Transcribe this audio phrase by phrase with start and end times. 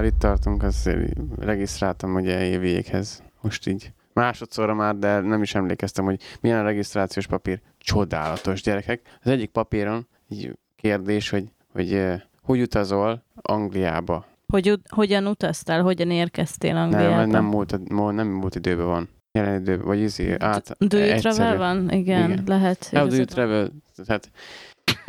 [0.00, 3.22] Már itt tartunk, azért regisztráltam ugye évvéghez.
[3.40, 7.60] Most így másodszorra már, de nem is emlékeztem, hogy milyen a regisztrációs papír.
[7.78, 9.00] Csodálatos gyerekek.
[9.22, 14.26] Az egyik papíron így kérdés, hogy, hogy eh, hogy utazol Angliába.
[14.46, 17.16] Hogy, hogyan utaztál, hogyan érkeztél Angliába?
[17.16, 19.08] Nem, nem múlt, nem múlt időben van.
[19.32, 21.34] Jelen időben, vagy izé, át, Do you egyszerű.
[21.34, 21.90] travel van?
[21.90, 22.42] Igen, Igen.
[22.46, 22.88] lehet.
[22.92, 23.70] How do you travel?
[24.06, 24.30] Tehát,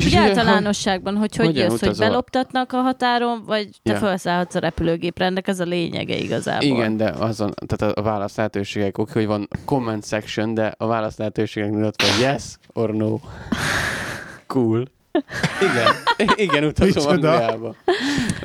[0.04, 3.98] Úgy általánosságban, hogy hogy Hogyan jössz, hogy beloptatnak a határon, vagy te Ja.
[3.98, 6.64] felszállhatsz a repülőgépre, ennek ez a lényege igazából.
[6.68, 11.16] Igen, de azon, tehát a válasz lehetőségek, oké, hogy van comment section, de a válasz
[11.16, 12.42] lehetőségek ott van yes
[12.72, 13.18] or no.
[14.46, 14.84] Cool.
[15.60, 15.92] Igen,
[16.36, 17.12] igen, utazom?
[17.12, 17.74] Angliába.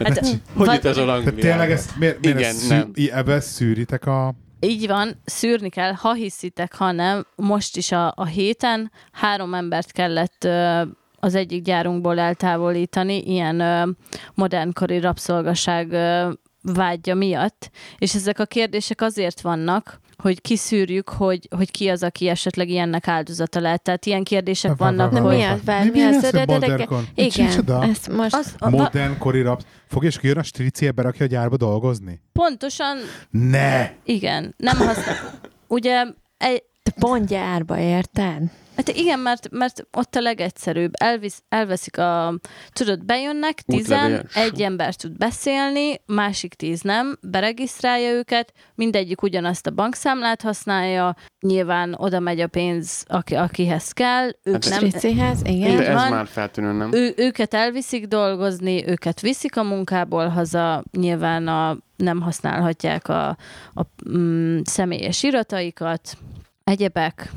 [0.03, 1.39] Hát, Hogy van- utazol Angliába?
[1.39, 2.91] tényleg ezt, miért, miért Igen, ezt nem.
[2.93, 4.33] i- ebbe szűritek a...
[4.59, 7.25] Így van, szűrni kell, ha hiszitek, ha nem.
[7.35, 10.81] Most is a, a héten három embert kellett ö,
[11.19, 13.89] az egyik gyárunkból eltávolítani, ilyen ö,
[14.33, 16.29] modernkori rabszolgaság ö,
[16.61, 22.27] vágya miatt, és ezek a kérdések azért vannak, hogy kiszűrjük, hogy, hogy ki az, aki
[22.27, 23.81] esetleg ilyennek áldozata lehet.
[23.81, 25.59] Tehát ilyen kérdések va- vannak, va- Na mi az?
[25.63, 26.29] Várj, Mi- mi mi az?
[26.31, 26.87] De- de- de-?
[27.15, 28.35] Igen, ezt most...
[28.35, 29.61] Az, a, Modern kori rap.
[29.87, 32.21] Fog és kijön a strici, berakja a gyárba dolgozni?
[32.33, 32.97] pontosan,
[33.29, 33.91] Ne!
[34.03, 35.15] igen, nem használ.
[35.67, 36.03] Ugye
[36.37, 38.41] egy, Te pont gyárba, érted?
[38.77, 40.91] Hát igen, mert, mert ott a legegyszerűbb.
[40.99, 42.39] Elvisz, elveszik a...
[42.73, 49.71] Tudod, bejönnek, tizen, egy ember tud beszélni, másik tíz nem, beregisztrálja őket, mindegyik ugyanazt a
[49.71, 54.89] bankszámlát használja, nyilván oda megy a pénz, aki, akihez kell, ők Hát nem...
[54.89, 55.75] Stricihez, igen.
[55.75, 56.11] De ez van.
[56.11, 56.93] már feltűnő, nem?
[56.93, 63.27] Ő, őket elviszik dolgozni, őket viszik a munkából haza, nyilván a, nem használhatják a,
[63.73, 66.17] a mm, személyes irataikat,
[66.63, 67.31] egyebek,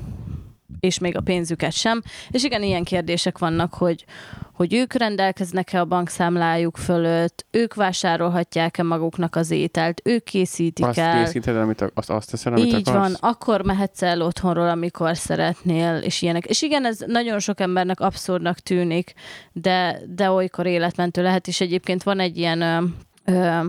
[0.80, 2.02] és még a pénzüket sem.
[2.30, 4.04] És igen, ilyen kérdések vannak, hogy,
[4.52, 11.24] hogy ők rendelkeznek-e a bankszámlájuk fölött, ők vásárolhatják-e maguknak az ételt, ők készítik Azt el.
[11.24, 12.96] készíted, amit, azt, azt teszed, amit Így akarsz?
[12.96, 16.44] van, akkor mehetsz el otthonról, amikor szeretnél, és ilyenek.
[16.44, 19.12] És igen, ez nagyon sok embernek abszurdnak tűnik,
[19.52, 22.82] de, de olykor életmentő lehet, és egyébként van egy ilyen ö,
[23.24, 23.66] ö,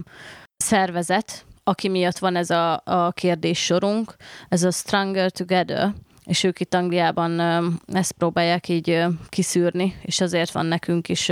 [0.57, 4.16] szervezet, aki miatt van ez a, a kérdéssorunk,
[4.50, 5.94] ez a Stronger Together,
[6.31, 7.40] és ők itt Angliában
[7.88, 11.30] ezt próbálják így kiszűrni, és azért van nekünk is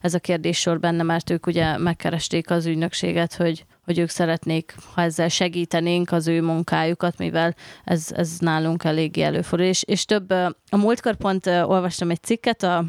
[0.00, 5.02] ez a kérdéssor benne, mert ők ugye megkeresték az ügynökséget, hogy, hogy ők szeretnék, ha
[5.02, 7.54] ezzel segítenénk az ő munkájukat, mivel
[7.84, 9.68] ez, ez nálunk eléggé előfordul.
[9.68, 10.30] És, és több,
[10.70, 12.84] a múltkor pont olvastam egy cikket a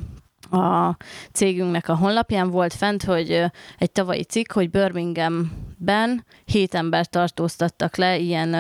[0.52, 0.98] a
[1.32, 3.44] cégünknek a honlapján volt fent, hogy
[3.78, 8.54] egy tavalyi cikk, hogy Birminghamben hét embert tartóztattak le ilyen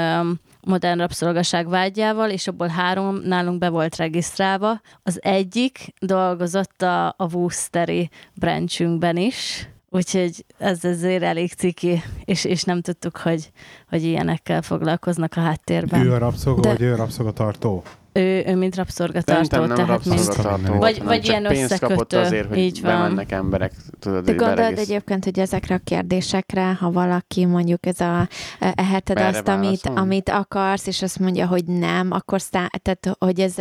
[0.68, 4.82] modern rabszolgaság vágyával, és abból három nálunk be volt regisztrálva.
[5.04, 12.64] Az egyik dolgozott a, a Woosteri branchünkben is, úgyhogy ez azért elég ciki, és, és
[12.64, 13.52] nem tudtuk, hogy,
[13.90, 16.06] hogy ilyenekkel foglalkoznak a háttérben.
[16.06, 17.84] Ő a rabszolga, De- vagy ő a rabszolgatartó?
[18.18, 20.26] Ő, ő mint rabszolgatartó, nem tehát mint...
[20.26, 20.62] rabszolgatartó.
[20.78, 22.18] Vagy- volt, vagy csak ilyen pénzt kapott összekötő.
[22.20, 22.92] azért, hogy Így van.
[22.92, 28.00] bemennek emberek, tudod, De gondolod beregisz- egyébként, hogy ezekre a kérdésekre, ha valaki mondjuk ez
[28.00, 28.28] a
[28.60, 33.16] e, eheted Merre azt, amit, amit akarsz, és azt mondja, hogy nem, akkor szá- tehát,
[33.20, 33.56] hogy ez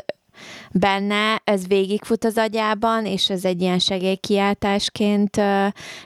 [0.70, 5.40] benne, ez végigfut az agyában, és ez egy ilyen segélykiáltásként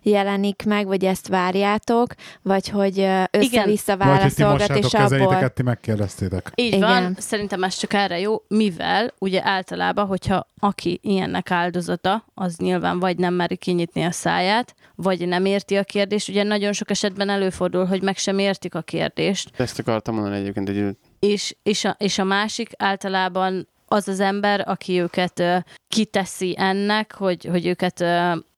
[0.02, 5.48] jelenik meg, vagy ezt várjátok, vagy hogy össze-vissza válaszolgat, és abból...
[5.48, 6.52] ti megkérdeztétek.
[6.54, 6.80] Így Igen.
[6.80, 12.98] van, szerintem ez csak erre jó, mivel ugye általában, hogyha aki ilyennek áldozata, az nyilván
[12.98, 16.28] vagy nem meri kinyitni a száját, vagy nem érti a kérdést.
[16.28, 20.68] Ugye nagyon sok esetben előfordul, hogy meg sem értik a kérdést, Ezt akartam mondani egyébként,
[20.68, 25.42] hogy és, és, a, és a másik általában az az ember, aki őket
[25.88, 28.04] kiteszi ennek, hogy, hogy őket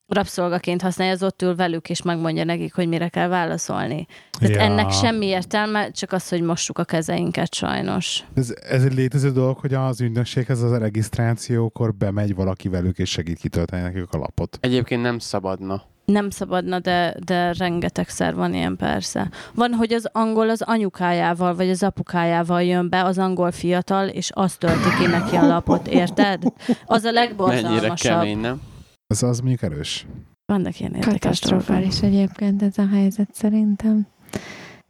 [0.07, 4.07] rabszolgaként használja, az ott ül velük, és megmondja nekik, hogy mire kell válaszolni.
[4.39, 4.61] Tehát Ja.
[4.61, 8.25] ennek semmi értelme, csak az, hogy mossuk a kezeinket sajnos.
[8.35, 13.11] Ez, ez egy létező dolog, hogy az ügynökséghez az a regisztrációkor bemegy valaki velük, és
[13.11, 14.59] segít kitölteni nekik a lapot.
[14.61, 15.83] egyébként nem szabadna.
[16.05, 19.31] Nem szabadna, de, de rengetegszer van ilyen persze.
[19.55, 24.31] Van, hogy az angol az anyukájával, vagy az apukájával jön be, az angol fiatal, és
[24.35, 26.43] azt tölti ki neki a lapot, érted?
[26.87, 27.97] Az a Mennyire legborzalmasabb.
[28.19, 28.61] kemény, nem?
[29.07, 30.07] Ez az mondjuk erős.
[30.47, 31.21] Vannak ilyen érdekes dolgok.
[31.21, 34.07] Katasztrofális egyébként ez a helyzet szerintem.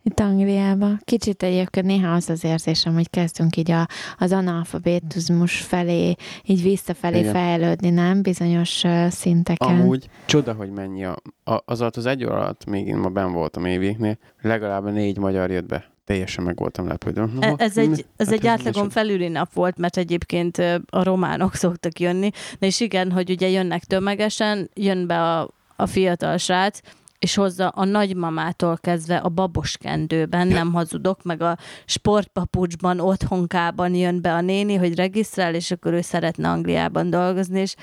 [0.04, 1.00] Itt Angliában.
[1.04, 3.86] Kicsit egyébként néha az az érzésem, hogy kezdünk így a,
[4.18, 6.14] az analfabetizmus felé,
[6.44, 7.32] így visszafelé Igen.
[7.32, 8.22] fejlődni, nem?
[8.22, 9.80] Bizonyos ö, szinteken.
[9.80, 13.08] Amúgy csoda, hogy mennyi a, a, az alatt az egy óra alatt, még én ma
[13.08, 15.90] ben voltam évéknél, legalább négy magyar jött be.
[16.04, 17.24] Teljesen meg voltam lepődve.
[17.24, 18.90] Na, E- Ez mi- egy, ez hát egy átlagon micsoda?
[18.90, 20.58] felüli nap volt, mert egyébként
[20.90, 25.86] a románok szoktak jönni, de és igen, hogy ugye jönnek tömegesen, jön be a, a
[25.86, 26.80] fiatal srác,
[27.22, 34.32] és hozza a nagymamától kezdve a baboskendőben, nem hazudok, meg a sportpapucsban, otthonkában jön be
[34.32, 37.74] a néni, hogy regisztrál, és akkor ő szeretne Angliában dolgozni, és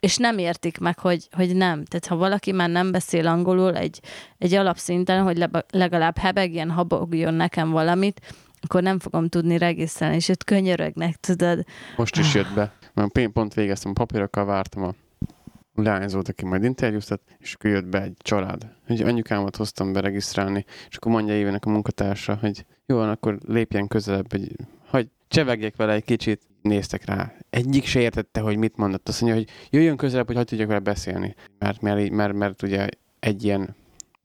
[0.00, 1.84] és nem értik meg, hogy, hogy nem.
[1.84, 4.00] Tehát ha valaki már nem beszél angolul egy,
[4.38, 8.20] egy alapszinten, hogy legalább hebegjen, habogjon nekem valamit,
[8.60, 11.64] akkor nem fogom tudni regisztrálni, és itt könyörögnek, tudod.
[11.96, 12.72] Most is jött be.
[12.94, 14.94] Mert pont végeztem a papírokkal, vártam a
[15.74, 18.66] leányzót, aki majd interjúztat, és akkor jött be egy család.
[18.86, 23.86] Hogy anyukámat hoztam be regisztrálni, és akkor mondja évenek a munkatársa, hogy jó akkor lépjen
[23.86, 24.56] közelebb, hogy,
[24.88, 27.32] hogy csevegjek vele egy kicsit, néztek rá.
[27.50, 29.08] Egyik se értette, hogy mit mondott.
[29.08, 31.34] Azt mondja, hogy jöjjön közelebb, hogy hogy tudjak vele beszélni.
[31.58, 32.88] Mert, mert, mert, mert, ugye
[33.20, 33.74] egy ilyen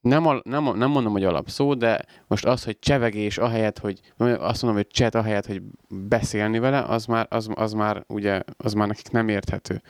[0.01, 4.61] nem, a, nem, nem mondom, hogy alapszó, de most az, hogy csevegés ahelyett, hogy azt
[4.61, 8.87] mondom, hogy chat ahelyett, hogy beszélni vele, az már, az, az már ugye, az már
[8.87, 9.81] nekik nem érthető.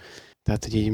[0.43, 0.93] Tehát, hogy így,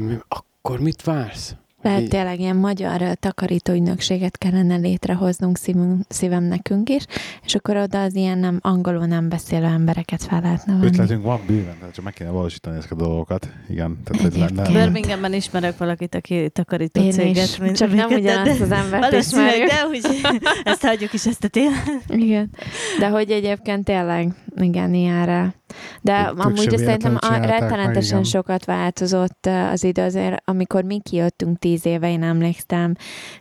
[0.66, 1.54] akkor mit vársz?
[1.82, 7.04] Lehet tényleg ilyen magyar takarítóügynökséget kellene létrehoznunk szívünk, szívem nekünk is,
[7.44, 10.86] és akkor oda az ilyen nem angolul nem beszélő embereket fel lehetne venni.
[10.86, 13.48] Ötletünk van bőven, tehát csak meg kéne valósítani ezeket a dolgokat.
[13.68, 14.72] Igen, tehát hogy lenne.
[14.72, 17.44] Birminghamben ismerek valakit, aki takarító Én céget.
[17.44, 19.68] Is, mint csak nem ugyanazt az embert ismerjük.
[19.68, 20.00] De hogy
[20.64, 22.04] ezt hagyjuk is, ezt a témát.
[22.08, 22.50] Igen,
[22.98, 25.54] de hogy egyébként tényleg, igen, ilyenre.
[26.00, 31.86] De Tök amúgy szerintem a, rettenetesen sokat változott az idő azért, amikor mi kijöttünk tíz
[31.86, 32.94] éve, én emlékszem,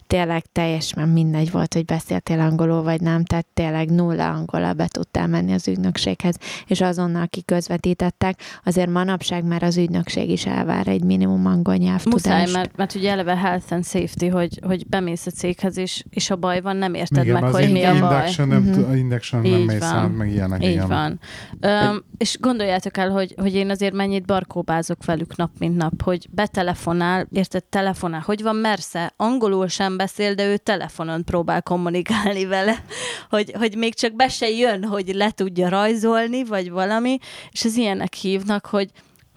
[0.07, 5.27] tényleg teljesen mindegy volt, hogy beszéltél angolul vagy nem, tehát tényleg nulla angolra be tudtál
[5.27, 6.37] menni az ügynökséghez,
[6.67, 12.25] és azonnal, aki közvetítettek, azért manapság már az ügynökség is elvár egy minimum angol nyelvtudást.
[12.25, 16.29] Muszáj, mert, mert ugye eleve health and safety, hogy, hogy bemész a céghez, és, és
[16.29, 18.13] a baj van, nem érted igen, meg, hogy mi a baj.
[18.13, 20.63] Induction, nem, induction nem mész át, meg ilyenek.
[20.63, 20.87] Így igen.
[20.87, 21.19] van.
[21.61, 26.27] Um, és gondoljátok el, hogy, hogy én azért mennyit barkóbázok velük nap, mint nap, hogy
[26.31, 32.83] betelefonál, érted, telefonál, hogy van Mersze, angolul sem beszél, de ő telefonon próbál kommunikálni vele,
[33.33, 37.17] hogy, hogy még csak be se jön, hogy le tudja rajzolni, vagy valami,
[37.51, 38.89] és az ilyenek hívnak, hogy,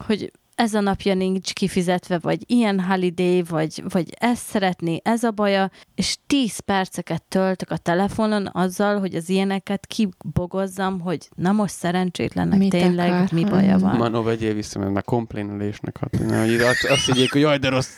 [0.07, 5.31] hogy ez a napja nincs kifizetve, vagy ilyen holiday, vagy, vagy ezt szeretné, ez a
[5.31, 11.75] baja, és 10 perceket töltök a telefonon azzal, hogy az ilyeneket kibogozzam, hogy na most
[11.75, 13.33] szerencsétlennek Mit tényleg akar?
[13.33, 13.97] mi baja van.
[13.97, 16.35] Manó, vegyél vissza, mert már komplénülésnek hatni.
[16.35, 17.91] Hogy azt, azt higgyék, hogy jaj, de rossz.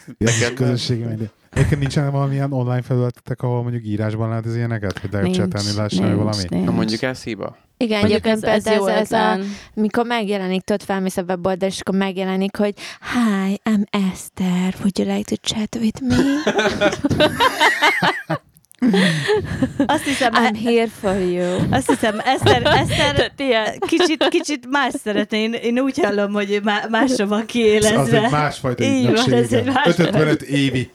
[0.54, 1.30] Közösségi média.
[1.50, 6.16] Egyébként nincsen valamilyen online felületetek, ahol mondjuk írásban lehet az ilyeneket, hogy de csetelni lehessen
[6.16, 6.42] valami?
[6.48, 6.64] Nincs.
[6.64, 7.56] Na mondjuk ez hiba.
[7.76, 9.38] Igen, Mondjuk ez, ez, ez, ez a,
[9.74, 15.16] mikor megjelenik, tudod, felmész a weboldal, és akkor megjelenik, hogy Hi, I'm Esther, would you
[15.16, 16.16] like to chat with me?
[19.86, 21.58] Azt hiszem, I'm here for you.
[21.70, 23.32] Azt hiszem, Eszter, Eszter
[23.78, 25.42] kicsit, kicsit más szeretné.
[25.42, 26.60] Én, én úgy hallom, hogy
[26.90, 27.98] másra van kiélezve.
[27.98, 30.90] Az egy másfajta Így van, ez egy más 55 évi,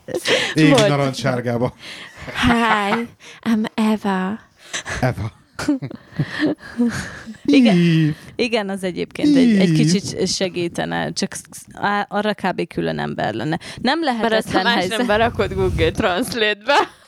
[0.54, 1.74] évi narancssárgába.
[2.26, 3.08] Hi,
[3.50, 4.40] I'm Eva.
[5.02, 5.32] Eva.
[7.46, 7.78] igen,
[8.36, 11.36] igen, az egyébként egy, egy kicsit segítene, csak
[12.08, 12.68] arra kb.
[12.68, 13.60] külön ember lenne.
[13.82, 17.04] Nem lehetetlen Mert ezt, ha más nem berakod Google Translate-be.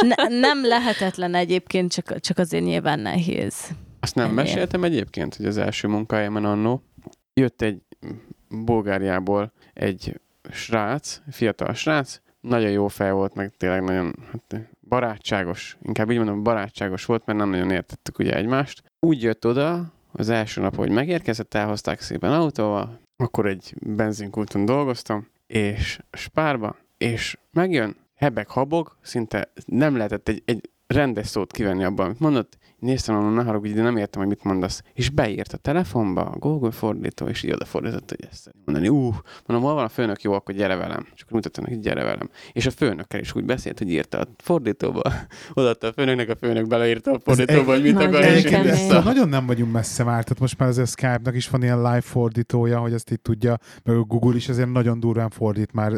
[0.00, 3.68] Ne, nem lehetetlen egyébként, csak, csak azért nyilván nehéz.
[4.00, 4.42] Azt nem Ennél.
[4.42, 6.82] meséltem egyébként, hogy az első munkájában annó
[7.34, 7.82] jött egy
[8.48, 16.10] Bulgáriából egy srác, fiatal srác, nagyon jó fej volt, meg tényleg nagyon hát, barátságos, inkább
[16.10, 18.82] így mondom, barátságos volt, mert nem nagyon értettük ugye egymást.
[19.00, 25.28] Úgy jött oda az első nap, hogy megérkezett, elhozták szépen autóval, akkor egy benzinkulton dolgoztam,
[25.46, 32.20] és spárba, és megjön, hebeg-habog, szinte nem lehetett egy, egy rendes szót kivenni abban, amit
[32.20, 34.82] mondott, néztem, mondom, ne haragudj, de nem értem, hogy mit mondasz.
[34.94, 38.88] És beírt a telefonba a Google fordító, és így odafordított, hogy ezt mondani.
[38.88, 39.14] Ú,
[39.46, 41.06] mondom, hol van a főnök, jó, akkor gyere velem.
[41.14, 42.30] És akkor mutattam neki, gyere velem.
[42.52, 45.02] És a főnökkel is úgy beszélt, hogy írta a fordítóba.
[45.54, 50.04] Odaadta a főnöknek, a főnök beleírta a fordítóba, hogy mit akar, Nagyon nem vagyunk messze
[50.04, 53.58] már, tehát most már az Skype-nak is van ilyen live fordítója, hogy ezt így tudja,
[53.84, 55.92] meg a Google is azért nagyon durván fordít már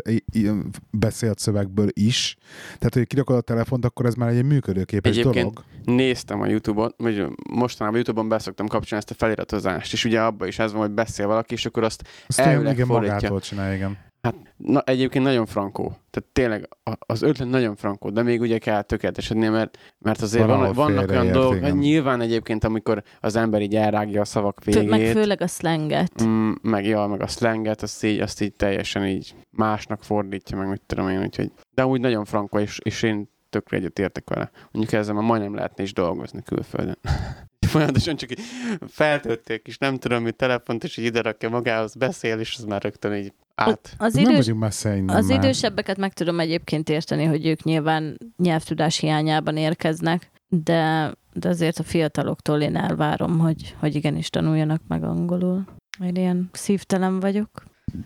[0.90, 2.36] beszélt szövegből is.
[2.78, 5.64] Tehát, hogy kirakod a telefont, akkor ez már egy működőképes Egyébként dolog.
[5.84, 10.58] néztem a YouTube-on, vagy mostanában YouTube-on beszoktam kapcsolni ezt a feliratozást, és ugye abban is
[10.58, 13.14] ez van, hogy beszél valaki, és akkor azt, azt elvileg igen, fordítja.
[13.14, 13.98] magától csinálja, igen.
[14.22, 15.96] Hát na, egyébként nagyon frankó.
[16.10, 20.72] Tehát tényleg az ötlet nagyon frankó, de még ugye kell tökéletesedni, mert, mert azért van,
[20.72, 24.88] vannak olyan dolgok, hát nyilván egyébként, amikor az ember így elrágja a szavak végét.
[24.88, 26.24] Meg főleg a slanget.
[26.24, 30.68] Mm, meg, ja, meg a slanget, azt így, azt így teljesen így másnak fordítja, meg
[30.68, 31.52] mit tudom én, úgyhogy.
[31.74, 34.50] De úgy nagyon frankó, és, és én tökre egyet értek vele.
[34.70, 36.98] Mondjuk ezzel már majdnem lehetne is dolgozni külföldön.
[37.70, 38.40] Folyamatosan csak így
[38.88, 42.82] feltölték, és nem tudom, mi telefont, és így ide rakja magához, beszél, és az már
[42.82, 43.94] rögtön így át.
[43.98, 45.38] Az, Nem idős, vagyunk messze innen az már.
[45.38, 51.82] idősebbeket meg tudom egyébként érteni, hogy ők nyilván nyelvtudás hiányában érkeznek, de, de azért a
[51.82, 55.64] fiataloktól én elvárom, hogy, hogy igenis tanuljanak meg angolul.
[56.04, 57.50] Én ilyen szívtelen vagyok.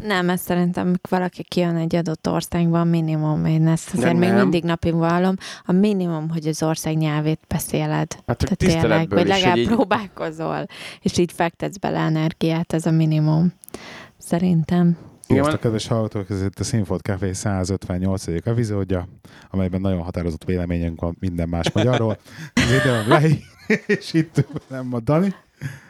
[0.01, 4.41] Nem, ezt szerintem, amikor valaki kijön egy adott országban, minimum, én ezt azért még nem.
[4.41, 8.13] mindig napig vallom, a minimum, hogy az ország nyelvét beszéled.
[8.27, 10.67] Hát csak Tehát tényleg, vagy legalább így, próbálkozol,
[11.01, 13.53] és így fektetsz bele energiát, ez a minimum.
[14.19, 14.97] Szerintem.
[15.27, 18.27] Igen, Sziasztok, kedves hallgatók, ez itt a Színfolt Café 158.
[18.27, 19.09] epizódja,
[19.51, 22.19] amelyben nagyon határozott véleményünk van minden más magyarról.
[22.55, 23.43] Az időm lei,
[23.87, 25.35] és itt nem a Dani,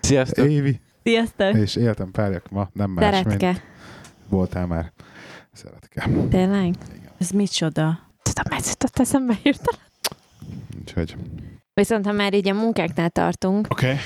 [0.01, 0.49] Sziasztok!
[0.51, 1.55] Évi, Sziasztok!
[1.55, 3.63] és életem párjak ma nem más, mint Szeretke.
[4.29, 4.93] Voltál már
[5.53, 6.09] szeretke.
[6.31, 6.75] Tényleg?
[7.19, 7.99] Ez micsoda?
[8.23, 9.81] Tudom, ez jutott eszembe hirtelen.
[10.81, 11.17] Úgyhogy,
[11.75, 13.87] Viszont ha már így a munkáknál tartunk, oké.
[13.87, 13.99] Okay.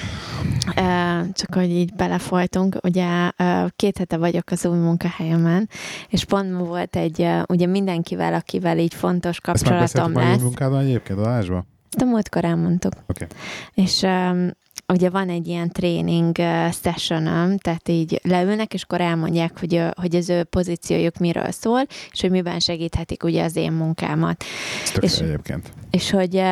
[1.32, 3.30] Csak hogy így belefolytunk, ugye
[3.76, 5.68] két hete vagyok az új munkahelyemen,
[6.08, 10.28] és pont ma volt egy, ugye mindenkivel, akivel így fontos Ezt kapcsolatom beszéltük már a
[10.28, 10.40] lesz.
[10.40, 11.66] munkádon egyébként adásban?
[11.90, 12.92] Ezt a múltkor elmondtuk.
[13.06, 13.26] Oké.
[13.74, 14.06] És
[14.92, 16.36] ugye van egy ilyen tréning
[16.82, 21.80] sessionom, tehát így leülnek, és akkor elmondják, hogy, hogy az ő pozíciójuk miről szól,
[22.12, 24.44] és hogy miben segíthetik ugye az én munkámat.
[25.00, 25.72] És- egyébként.
[25.90, 26.42] És hogy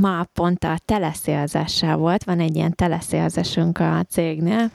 [0.00, 4.70] ma pont a teleszélzással volt, van egy ilyen teleszélzesünk a cégnél,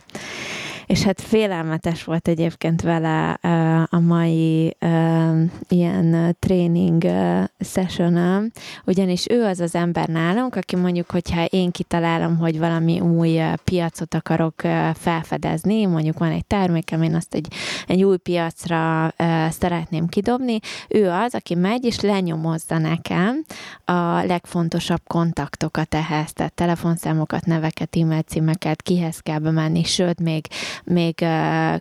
[0.89, 3.31] és hát félelmetes volt egyébként vele
[3.89, 4.77] a mai
[5.67, 7.03] ilyen tréning
[7.59, 8.51] sessionom,
[8.85, 14.13] ugyanis ő az az ember nálunk, aki mondjuk, hogyha én kitalálom, hogy valami új piacot
[14.13, 14.53] akarok
[14.93, 17.47] felfedezni, mondjuk van egy termékem, én azt egy,
[17.87, 19.13] egy új piacra
[19.49, 23.45] szeretném kidobni, ő az, aki megy és lenyomozza nekem
[23.85, 30.45] a legfontosabb kontaktokat ehhez, tehát telefonszámokat, neveket, e-mail címeket, kihez kell bemenni, sőt, még,
[30.83, 31.25] még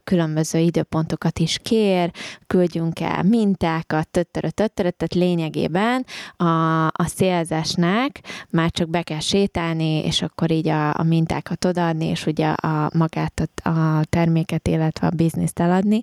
[0.05, 2.11] különböző időpontokat is kér,
[2.47, 10.05] küldjünk el mintákat, töttörö, töttörö, tehát lényegében a, a szélzesnek már csak be kell sétálni,
[10.05, 15.07] és akkor így a, a mintákat odaadni, és ugye a magát, a, a terméket, illetve
[15.07, 16.03] a bizniszt eladni.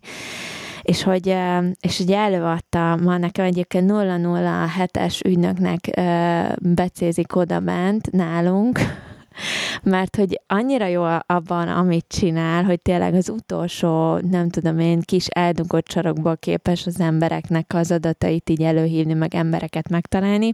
[0.81, 1.35] És hogy,
[1.79, 6.01] és ugye előadta ma nekem egyébként 007-es ügynöknek
[6.59, 8.79] becézik oda bent nálunk,
[9.83, 15.27] mert hogy annyira jó abban, amit csinál, hogy tényleg az utolsó, nem tudom én, kis
[15.27, 20.53] eldugott sarokból képes az embereknek az adatait így előhívni, meg embereket megtalálni,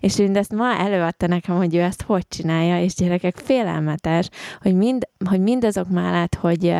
[0.00, 4.28] és mindezt ma előadta nekem, hogy ő ezt hogy csinálja, és gyerekek félelmetes,
[4.60, 6.74] hogy, mind, hogy mindazok mellett, hogy,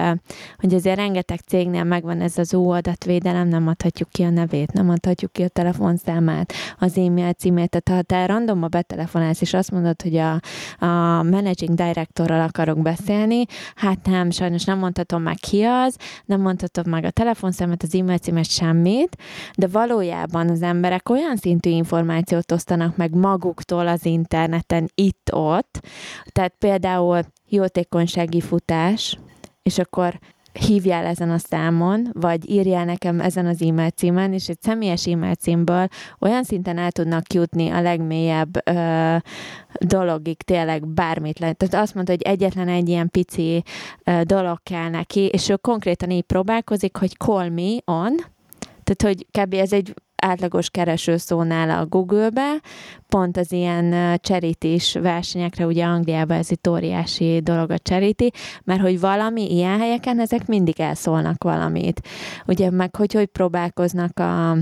[0.58, 4.90] hogy azért rengeteg cégnél megvan ez az ó adatvédelem, nem adhatjuk ki a nevét, nem
[4.90, 10.02] adhatjuk ki a telefonszámát, az e-mail címét, tehát ha te randomba betelefonálsz, és azt mondod,
[10.02, 10.40] hogy a,
[10.86, 13.44] a managing directorral akarok beszélni,
[13.74, 18.18] hát nem, sajnos nem mondhatom meg ki az, nem mondhatom meg a telefonszámot, az e-mail
[18.18, 19.16] címet, semmit,
[19.56, 25.80] de valójában az emberek olyan szintű információt osztanak meg maguktól az interneten, itt-ott,
[26.32, 29.18] tehát például jótékonysági futás,
[29.62, 30.18] és akkor
[30.52, 35.34] hívjál ezen a számon, vagy írjál nekem ezen az e-mail címen, és egy személyes e-mail
[35.34, 35.88] címből
[36.18, 39.16] olyan szinten el tudnak jutni a legmélyebb ö,
[39.80, 41.56] dologig, tényleg bármit lehet.
[41.56, 43.62] Tehát azt mondta, hogy egyetlen egy ilyen pici
[44.04, 48.14] ö, dolog kell neki, és ő konkrétan így próbálkozik, hogy call me on,
[48.84, 49.54] tehát, hogy kb.
[49.54, 52.60] ez egy átlagos keresőszónál a Google-be,
[53.08, 58.30] pont az ilyen charity versenyekre, ugye Angliában ez itt óriási dolog a charity,
[58.64, 62.00] mert hogy valami ilyen helyeken ezek mindig elszólnak valamit.
[62.46, 64.56] Ugye meg hogy hogy próbálkoznak a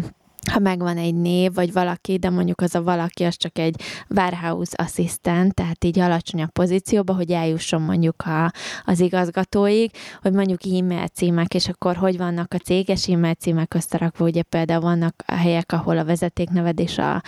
[0.49, 4.73] ha megvan egy név, vagy valaki, de mondjuk az a valaki, az csak egy warehouse
[4.77, 8.53] assistant, tehát így alacsonyabb pozícióba, hogy eljusson mondjuk a,
[8.85, 9.91] az igazgatóig,
[10.23, 14.81] hogy mondjuk e-mail címek, és akkor hogy vannak a céges e-mail címek összerakva, ugye például
[14.81, 17.23] vannak a helyek, ahol a vezetékneved és a,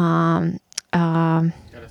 [0.00, 0.36] a,
[0.98, 1.42] a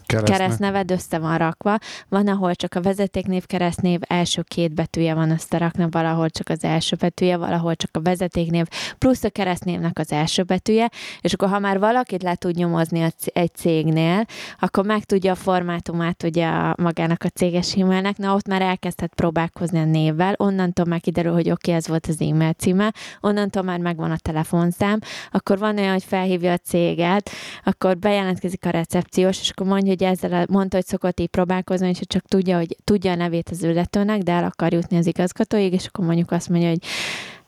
[0.05, 0.37] Keresztne.
[0.37, 1.77] keresztneved össze van rakva,
[2.09, 6.95] van, ahol csak a vezetéknév keresztnév első két betűje van összerakva, valahol csak az első
[6.95, 8.65] betűje, valahol csak a vezetéknév,
[8.97, 10.89] plusz a keresztnévnek az első betűje,
[11.21, 14.25] és akkor ha már valakit le tud nyomozni egy cégnél,
[14.59, 19.13] akkor meg tudja a formátumát ugye a, magának a céges e-mailnek, na ott már elkezdhet
[19.15, 23.63] próbálkozni a névvel, onnantól már kiderül, hogy oké, okay, ez volt az e-mail címe, onnantól
[23.63, 24.99] már megvan a telefonszám,
[25.31, 27.29] akkor van olyan, hogy felhívja a céget,
[27.63, 31.99] akkor bejelentkezik a recepciós, és akkor mondja, hogy ezzel mondta, hogy szokott így próbálkozni, és
[32.07, 35.85] csak tudja, hogy tudja a nevét az illetőnek, de el akar jutni az igazgatóig, és
[35.85, 36.83] akkor mondjuk azt mondja, hogy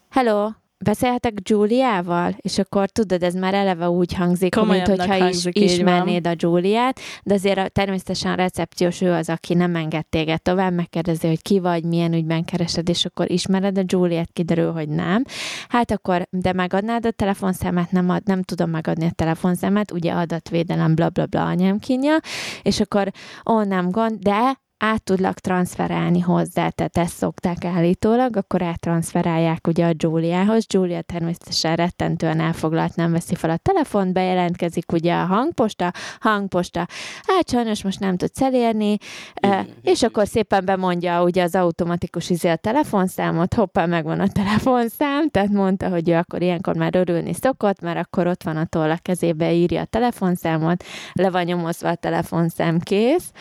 [0.09, 2.35] hello, beszélhetek Giuliával?
[2.37, 7.33] És akkor tudod, ez már eleve úgy hangzik, mint hogyha is, ismernéd a Giuliát, de
[7.33, 11.59] azért a, természetesen a recepciós ő az, aki nem enged téged tovább, megkérdezi, hogy ki
[11.59, 15.23] vagy, milyen ügyben keresed, és akkor ismered a Giuliát, kiderül, hogy nem.
[15.67, 20.95] Hát akkor, de megadnád a telefonszámát, nem, ad, nem tudom megadni a telefonszámát, ugye adatvédelem,
[20.95, 22.17] bla bla bla anyám kínja,
[22.61, 23.11] és akkor,
[23.49, 29.85] ó, nem gond, de át tudlak transferálni hozzá, tehát ezt szokták állítólag, akkor áttranszferálják ugye
[29.85, 30.67] a Giuliához.
[30.67, 36.87] Giulia természetesen rettentően elfoglalt, nem veszi fel a telefont, bejelentkezik ugye a hangposta, hangposta,
[37.27, 38.97] hát sajnos most nem tudsz elérni,
[39.33, 45.29] eh, és akkor szépen bemondja ugye az automatikus izé a telefonszámot, hoppá, megvan a telefonszám,
[45.29, 48.89] tehát mondta, hogy ő akkor ilyenkor már örülni szokott, mert akkor ott van a toll
[48.89, 53.31] a kezébe, írja a telefonszámot, le van nyomozva a telefonszám, kész.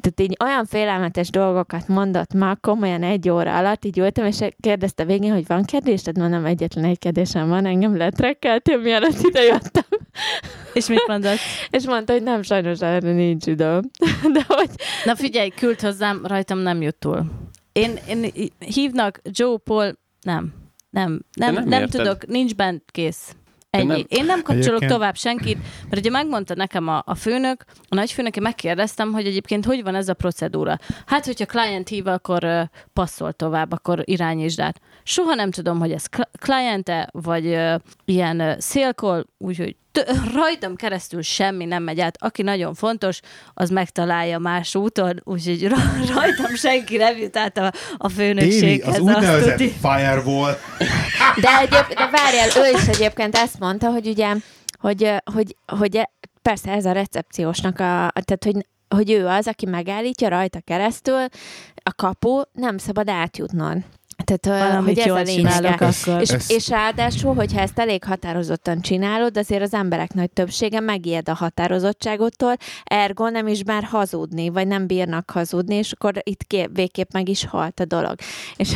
[0.00, 5.04] Tehát így olyan félelmetes dolgokat mondott ma, komolyan egy óra alatt, így ültem, és kérdezte
[5.04, 9.84] végén, hogy van kérdés, tehát mondom, egyetlen egy kérdésem van, engem letrekkeltél, mielőtt ide jöttem.
[10.72, 11.38] És mit mondott?
[11.70, 13.80] És mondta, hogy nem, sajnos erre nincs időm.
[14.34, 14.70] De hogy
[15.04, 17.24] Na figyelj, küld hozzám, rajtam nem jut túl.
[17.72, 20.52] Én, én hívnak Joe Paul, nem,
[20.90, 23.34] nem, nem, nem nem, tudok, nincs bent, kész.
[23.74, 23.86] Ennyi.
[23.86, 27.94] nem- én nem kapcsolok Egyébként- tovább senkit, mert ugye megmondta nekem a, a főnök, a
[27.94, 30.78] nagyfőnök, én megkérdeztem, hogy egyébként hogy van ez a procedúra.
[31.06, 32.62] Hát, hogyha client hív, akkor uh,
[32.92, 34.80] passzol tovább, akkor irányítsd át.
[35.02, 36.04] Soha nem tudom, hogy ez
[36.38, 39.76] cliente, vagy uh, ilyen uh, szélkol, úgyhogy
[40.34, 42.16] rajtam keresztül semmi nem megy át.
[42.18, 43.20] Aki nagyon fontos,
[43.54, 48.88] az megtalálja más úton, úgyhogy ra- rajtam senki nem jut át a, a főnökséghez.
[48.88, 49.74] az azt úgynevezett tuti.
[49.80, 50.56] firewall.
[51.40, 54.34] De, egyéb, de várjál, ő is egyébként ezt mondta, hogy ugye,
[54.78, 56.08] hogy, hogy, hogy
[56.42, 61.26] persze ez a recepciósnak, a, tehát hogy hogy ő az, aki megállítja rajta keresztül,
[61.82, 63.76] a kapu nem szabad átjutnod.
[64.24, 66.20] Tehát, Valamit hogy ez jól a csinálok akkor.
[66.20, 71.28] És, Ezt- és ráadásul, hogyha ezt elég határozottan csinálod, azért az emberek nagy többsége megijed
[71.28, 76.70] a határozottságottól, ergo nem is bár hazudni, vagy nem bírnak hazudni, és akkor itt ké-
[76.72, 78.14] végképp meg is halt a dolog.
[78.56, 78.72] És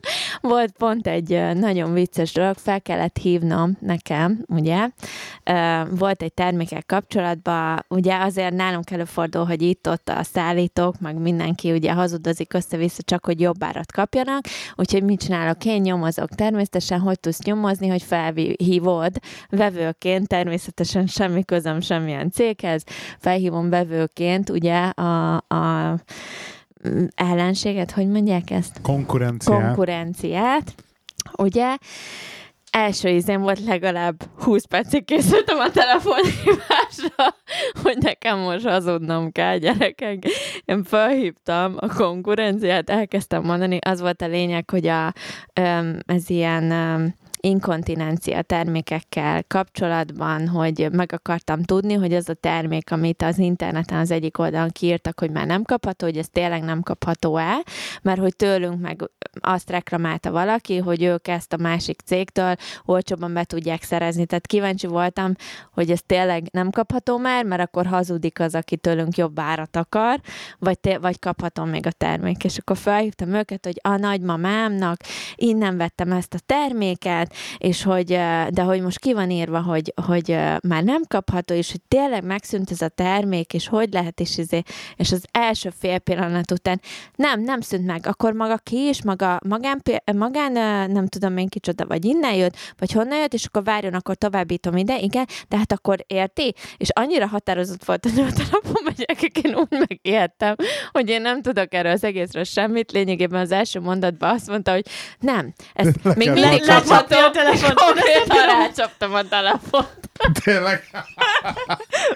[0.40, 4.88] volt pont egy nagyon vicces dolog, fel kellett hívnom nekem, ugye,
[5.90, 11.92] volt egy termékek kapcsolatban, ugye azért nálunk előfordul, hogy itt-ott a szállítók, meg mindenki ugye
[11.92, 14.44] hazudozik össze-vissza, csak hogy jobb árat kapjanak,
[14.92, 15.64] úgyhogy mit csinálok?
[15.64, 22.84] Én nyomozok természetesen, hogy tudsz nyomozni, hogy felhívod vevőként, természetesen semmi közöm semmilyen céghez,
[23.18, 25.94] felhívom vevőként ugye a, a
[26.88, 28.80] mm, ellenséget, hogy mondják ezt?
[28.82, 29.62] Konkurenciát.
[29.62, 30.74] konkurenciát,
[31.36, 31.76] ugye?
[32.70, 37.34] Első ízén volt legalább 20 percig készültem a telefonhívásra,
[37.82, 40.24] hogy nekem most hazudnom kell, gyerekek.
[40.64, 45.12] Én felhívtam a konkurenciát, elkezdtem mondani, az volt a lényeg, hogy a,
[46.06, 46.72] ez ilyen
[47.40, 54.10] inkontinencia termékekkel kapcsolatban, hogy meg akartam tudni, hogy az a termék, amit az interneten az
[54.10, 57.62] egyik oldalon kiírtak, hogy már nem kapható, hogy ez tényleg nem kapható el,
[58.02, 63.44] mert hogy tőlünk meg azt reklamálta valaki, hogy ők ezt a másik cégtől olcsóban be
[63.44, 64.26] tudják szerezni.
[64.26, 65.32] Tehát kíváncsi voltam,
[65.72, 70.20] hogy ez tényleg nem kapható már, mert akkor hazudik az, aki tőlünk jobb árat akar,
[70.58, 72.44] vagy, té- vagy kaphatom még a termék.
[72.44, 74.96] És akkor felhívtam őket, hogy a nagymamámnak
[75.34, 78.06] innen vettem ezt a terméket, és hogy,
[78.50, 82.70] de hogy most ki van írva, hogy, hogy már nem kapható, és hogy tényleg megszűnt
[82.70, 84.62] ez a termék, és hogy lehet, és, izé,
[84.96, 86.80] és az első fél pillanat után
[87.14, 90.52] nem, nem szűnt meg, akkor maga ki is, maga magán, magán
[90.90, 94.76] nem tudom én kicsoda, vagy innen jött, vagy honnan jött, és akkor várjon, akkor továbbítom
[94.76, 96.54] ide, igen, de hát akkor érti?
[96.76, 100.54] És annyira határozott volt a nőtelefon, hogy gyerekek, én úgy megijedtem,
[100.92, 104.86] hogy én nem tudok erről az egészről semmit, lényegében az első mondatban azt mondta, hogy
[105.18, 105.52] nem,
[106.02, 106.14] Le
[106.50, 106.60] még
[107.08, 107.74] kell kapható, a telefont.
[107.74, 109.98] konkrétan rácsaptam a telefont.
[110.44, 110.82] Tényleg.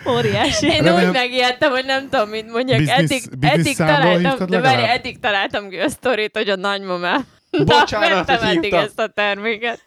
[0.08, 0.66] Óriási.
[0.66, 2.78] Én Remélem- úgy megijedtem, hogy nem tudom, mit mondjak.
[2.78, 6.56] Business- eddig, business eddig számról találtam, de várj, eddig találtam ki a sztorit, hogy a
[6.56, 7.26] nagymamám
[7.64, 9.80] Bocsánat, hogy eddig ezt a terméket.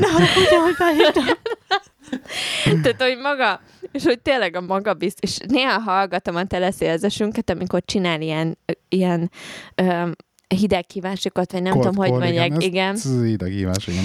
[0.00, 1.24] Na, hogy hogy felhívtam.
[2.82, 3.60] Tehát, hogy maga,
[3.92, 8.58] és hogy tényleg a maga bizt, és néha hallgatom a teleszélzesünket, amikor csinál ilyen,
[8.88, 9.30] ilyen
[9.74, 10.08] ö,
[10.48, 12.94] hideg kívásokat, vagy nem Cold tudom, hogy mondják, ez- igen.
[12.94, 14.04] Ez hideg hívás, igen.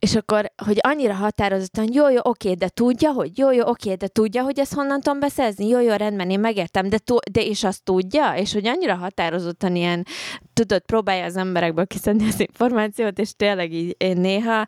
[0.00, 4.06] És akkor, hogy annyira határozottan, jó, jó, oké, de tudja, hogy jó, jó, oké, de
[4.08, 7.64] tudja, hogy ezt honnan tudom beszerzni, jó, jó, rendben, én megértem, de, tu- de és
[7.64, 10.06] azt tudja, és hogy annyira határozottan ilyen,
[10.52, 14.66] tudod, próbálja az emberekből kiszedni az információt, és tényleg így én néha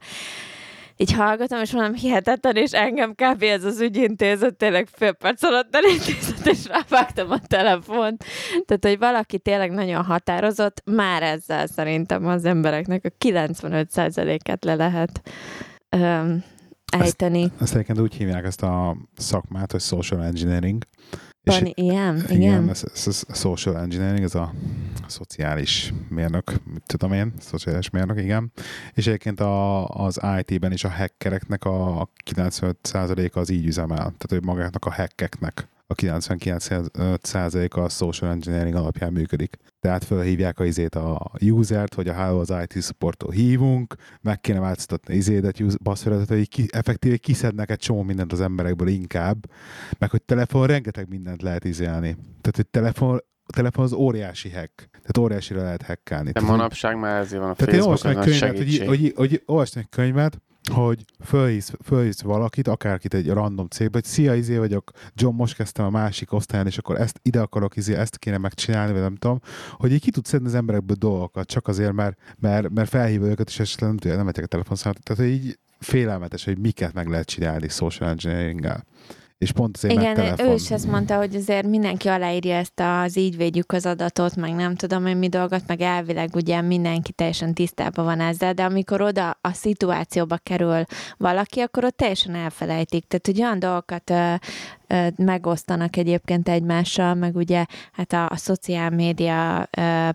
[1.02, 3.42] így hallgatom, és mondom, hihetetlen, és engem kb.
[3.42, 8.24] ez az ügyintézet tényleg fél perc alatt elintézett, és rávágtam a telefont.
[8.64, 15.22] Tehát, hogy valaki tényleg nagyon határozott, már ezzel szerintem az embereknek a 95%-et le lehet
[15.88, 16.44] öm,
[16.92, 17.52] ejteni.
[17.60, 20.82] Ezt egyébként úgy hívják ezt a szakmát, hogy social engineering.
[21.42, 22.16] És Van ilyen?
[22.16, 22.68] igen, Igen.
[22.68, 24.52] ez, ez, ez a social engineering, ez a
[25.06, 28.52] szociális mérnök, mit tudom én, szociális mérnök, igen.
[28.94, 33.96] És egyébként a, az IT-ben is a hackereknek a 95%-a az így üzemel.
[33.96, 39.56] Tehát, hogy magáknak a hackeknek a 99%-a a social engineering alapján működik.
[39.80, 44.60] Tehát felhívják a izét a usert, hogy a háló az IT supporttól hívunk, meg kéne
[44.60, 49.44] változtatni izédet, passwordot, hogy ki, effektíve kiszednek egy csomó mindent az emberekből inkább,
[49.98, 52.14] meg hogy telefon rengeteg mindent lehet izélni.
[52.14, 54.88] Tehát, hogy telefon, a telefon az óriási hack.
[54.90, 56.30] Tehát óriásira lehet hackelni.
[56.30, 59.82] De manapság már ezért van a tehát én olvastam egy könyvet, hogy, hogy, hogy, olvastam
[59.82, 65.34] egy könyvet, hogy fölhívsz, fölhívsz valakit, akárkit egy random cégbe, hogy szia, izé vagyok, John,
[65.34, 69.00] most kezdtem a másik osztályon, és akkor ezt ide akarok, izé, ezt kéne megcsinálni, vagy
[69.00, 72.88] nem tudom, hogy így ki tudsz szedni az emberekből dolgokat, csak azért, mert, mert, mert
[72.88, 75.02] felhívja őket, és esetleg nem tudja, nem a telefonszámot.
[75.02, 78.84] Tehát, így félelmetes, hogy miket meg lehet csinálni social engineering-gel.
[79.42, 80.46] És pont azért, Igen, telefon.
[80.46, 84.54] ő is ezt mondta, hogy azért mindenki aláírja ezt az így védjük az adatot, meg
[84.54, 89.00] nem tudom én mi dolgot, meg elvileg ugye mindenki teljesen tisztában van ezzel, de amikor
[89.00, 90.84] oda a szituációba kerül
[91.16, 93.04] valaki, akkor ott teljesen elfelejtik.
[93.06, 94.12] Tehát, hogy olyan dolgokat
[95.16, 99.68] megosztanak egyébként egymással, meg ugye hát a, a szociál média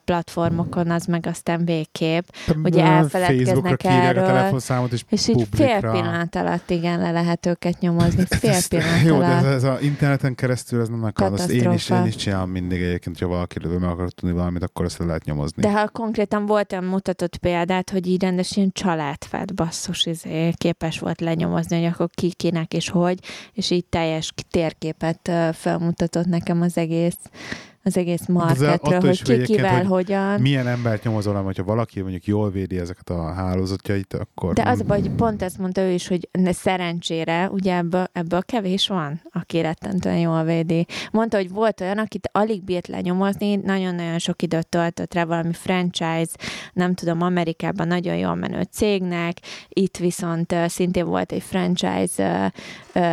[0.05, 2.23] platformokon az meg aztán végképp.
[2.63, 5.91] ugye elfeledkeznek erről, a telefonszámot, és, És így fél publikra.
[5.91, 8.23] pillanat alatt igen, le lehet őket nyomozni.
[8.39, 11.33] Fél pillanat Jó, de ez, ez a interneten keresztül ez nem akar.
[11.33, 14.85] Azt én is, én is csinálom mindig egyébként, hogyha valaki meg akar tudni valamit, akkor
[14.85, 15.61] ezt le lehet nyomozni.
[15.61, 20.99] De ha konkrétan volt olyan mutatott példát, hogy így rendes ilyen családfát basszus izé, képes
[20.99, 23.19] volt lenyomozni, hogy akkor ki, kinek és hogy,
[23.53, 24.31] és így teljes
[24.67, 27.17] térképet felmutatott nekem az egész
[27.87, 30.41] az egész marketről, attól hogy ki kivel, hogy hogyan.
[30.41, 34.53] Milyen embert nyomozol, hogyha valaki mondjuk jól védi ezeket a hálózatjait, akkor...
[34.53, 38.87] De az hogy pont ezt mondta ő is, hogy ne- szerencsére, ugye ebből, ebből kevés
[38.87, 40.85] van, aki rettentően jól védi.
[41.11, 46.31] Mondta, hogy volt olyan, akit alig bírt lenyomozni, nagyon-nagyon sok időt töltött rá valami franchise,
[46.73, 49.37] nem tudom, Amerikában nagyon jól menő cégnek,
[49.69, 52.53] itt viszont szintén volt egy franchise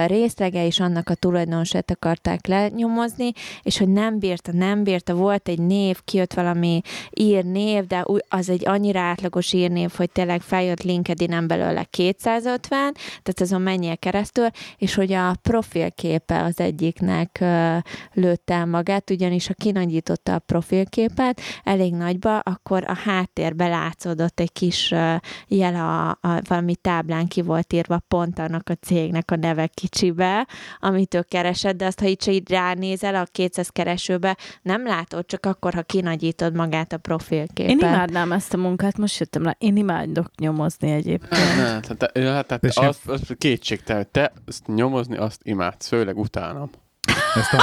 [0.06, 3.32] részlege, és annak a tulajdonosát akarták lenyomozni,
[3.62, 8.68] és hogy nem bírta, nem bírta, volt egy név, kijött valami írnév, de az egy
[8.68, 14.46] annyira átlagos írnév, hogy tényleg feljött LinkedIn-en belőle 250, tehát azon menjél keresztül,
[14.76, 17.76] és hogy a profilképe az egyiknek ö,
[18.12, 24.52] lőtt el magát, ugyanis ha kinagyította a profilképet elég nagyba, akkor a háttérbe látszódott egy
[24.52, 24.94] kis
[25.48, 30.46] jel a, a valami táblán ki volt írva pont annak a cégnek a neve kicsibe,
[30.80, 35.46] amit ő keresett, de azt, ha így, így ránézel a 200 keresőbe, nem látod, csak
[35.46, 37.70] akkor, ha kinagyítod magát a profilképet.
[37.70, 39.56] Én imádnám ezt a munkát, most jöttem le.
[39.58, 41.56] Én imádok nyomozni egyébként.
[41.56, 45.16] Ne, tehát, te- ja, hát, tehát És én- az, az kétségtelen, hogy te azt nyomozni,
[45.16, 46.70] azt imádsz, főleg utánam.
[47.34, 47.62] Ezt a,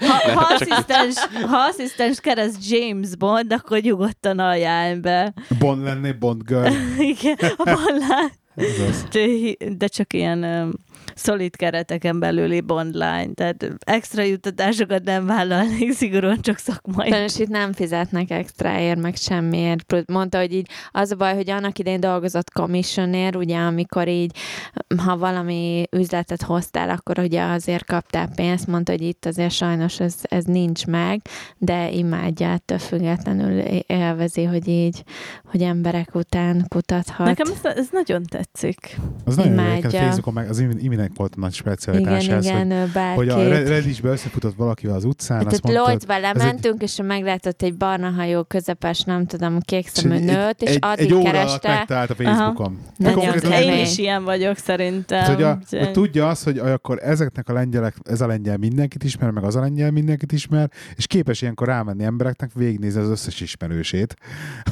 [0.00, 1.14] Ha, ha, asszisztens,
[1.46, 5.32] ha asszisztens kereszt James Bond, akkor nyugodtan ajánl be.
[5.58, 6.66] Bond lenné, Bond girl.
[7.12, 7.70] Igen, a
[8.56, 9.06] az.
[9.10, 10.70] De- De csak ilyen um,
[11.16, 17.10] szolid kereteken belüli bondlány, tehát extra juttatásokat nem vállalnék, szigorúan csak szakmai.
[17.10, 20.04] Sajnos itt nem fizetnek extraért, meg semmiért.
[20.06, 24.36] Mondta, hogy így az a baj, hogy annak idején dolgozott commissionér, ugye, amikor így,
[24.96, 28.66] ha valami üzletet hoztál, akkor ugye azért kaptál pénzt.
[28.66, 31.20] Mondta, hogy itt azért sajnos ez, ez nincs meg,
[31.58, 35.04] de imádja ettől függetlenül élvezi, hogy így,
[35.44, 37.26] hogy emberek után kutathat.
[37.26, 38.96] Nekem ez, ez nagyon tetszik.
[39.24, 42.70] Az nagyon jó, Facebookon meg az Imi- Iminek volt a nagy igen, specialitás ez, igen,
[42.70, 43.52] ő hogy, hogy a bárkét.
[43.52, 48.10] Red- Redditchbe összefutott valakivel az utcán, Hát azt mondta, Lloydsba lementünk, és meglátott egy barna
[48.10, 51.68] hajó közepes, nem tudom, kék szemű egy- nőt, és egy, addig egy óra alatt kereste.
[51.68, 52.78] megtalált a Facebookon.
[52.98, 53.62] Kemény.
[53.62, 55.18] Én is ilyen vagyok szerintem.
[55.18, 59.04] Hát, hogy, a, hogy tudja azt, hogy akkor ezeknek a lengyelek, ez a lengyel mindenkit
[59.04, 63.40] ismer, meg az a lengyel mindenkit ismer, és képes ilyenkor rámenni embereknek, végignézni az összes
[63.40, 64.14] ismerősét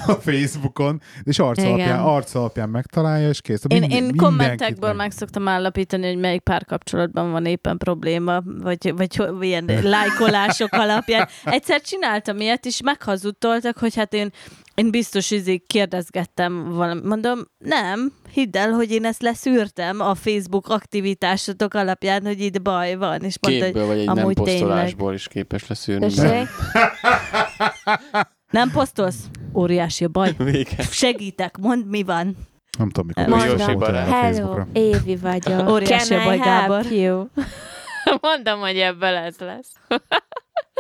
[0.06, 1.70] a Facebookon, és arc Igen.
[1.72, 3.62] alapján, arc alapján megtalálja, és kész.
[3.68, 9.22] Én, én kommentekből meg- meg szoktam állapítani, hogy melyik párkapcsolatban van éppen probléma, vagy, vagy
[9.40, 11.28] ilyen lájkolások alapján.
[11.44, 14.30] Egyszer csináltam ilyet, és meghazudtoltak, hogy hát én,
[14.74, 17.00] én biztos izé kérdezgettem valami.
[17.04, 22.94] Mondom, nem, hidd el, hogy én ezt leszűrtem a Facebook aktivitásotok alapján, hogy itt baj
[22.94, 23.20] van.
[23.20, 26.06] És mondta, hogy Képből vagy egy nem amúgy posztolásból is képes leszűrni.
[28.50, 29.24] Nem posztolsz?
[29.54, 30.34] Óriási a baj.
[30.52, 30.82] Vége.
[30.82, 32.36] Segítek, mondd, mi van.
[32.78, 33.58] Nem tudom, mikor Mondom.
[33.58, 34.66] Hello, Facebookra.
[34.72, 35.68] Évi vagyok.
[35.72, 36.84] Óriási Can I Gábor.
[36.92, 37.26] you?
[38.20, 39.72] Mondom, hogy ebből ez lesz.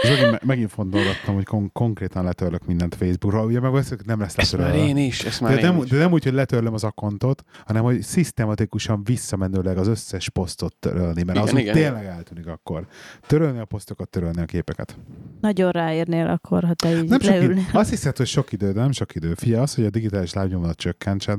[0.08, 3.44] Megint, me- megint fontolgattam, hogy kon- konkrétan letörlök mindent Facebookról.
[3.46, 4.88] Ugye meg valószínűleg nem lesz Ezt már letörölve.
[4.88, 5.90] én is, ezt már De én nem, is.
[5.90, 11.22] de nem úgy, hogy letörlöm az akkontot, hanem hogy szisztematikusan visszamenőleg az összes posztot törölni,
[11.22, 12.86] mert Igen, az igen, tényleg eltűnik akkor.
[13.26, 14.96] Törölni a posztokat, törölni a képeket.
[15.40, 17.64] Nagyon ráérnél akkor, ha te így Nem sok idő, leülnél.
[17.72, 19.34] azt hiszed, hogy sok idő, de nem sok idő.
[19.34, 21.38] Fia, az, hogy a digitális lábnyomat csökkentsed,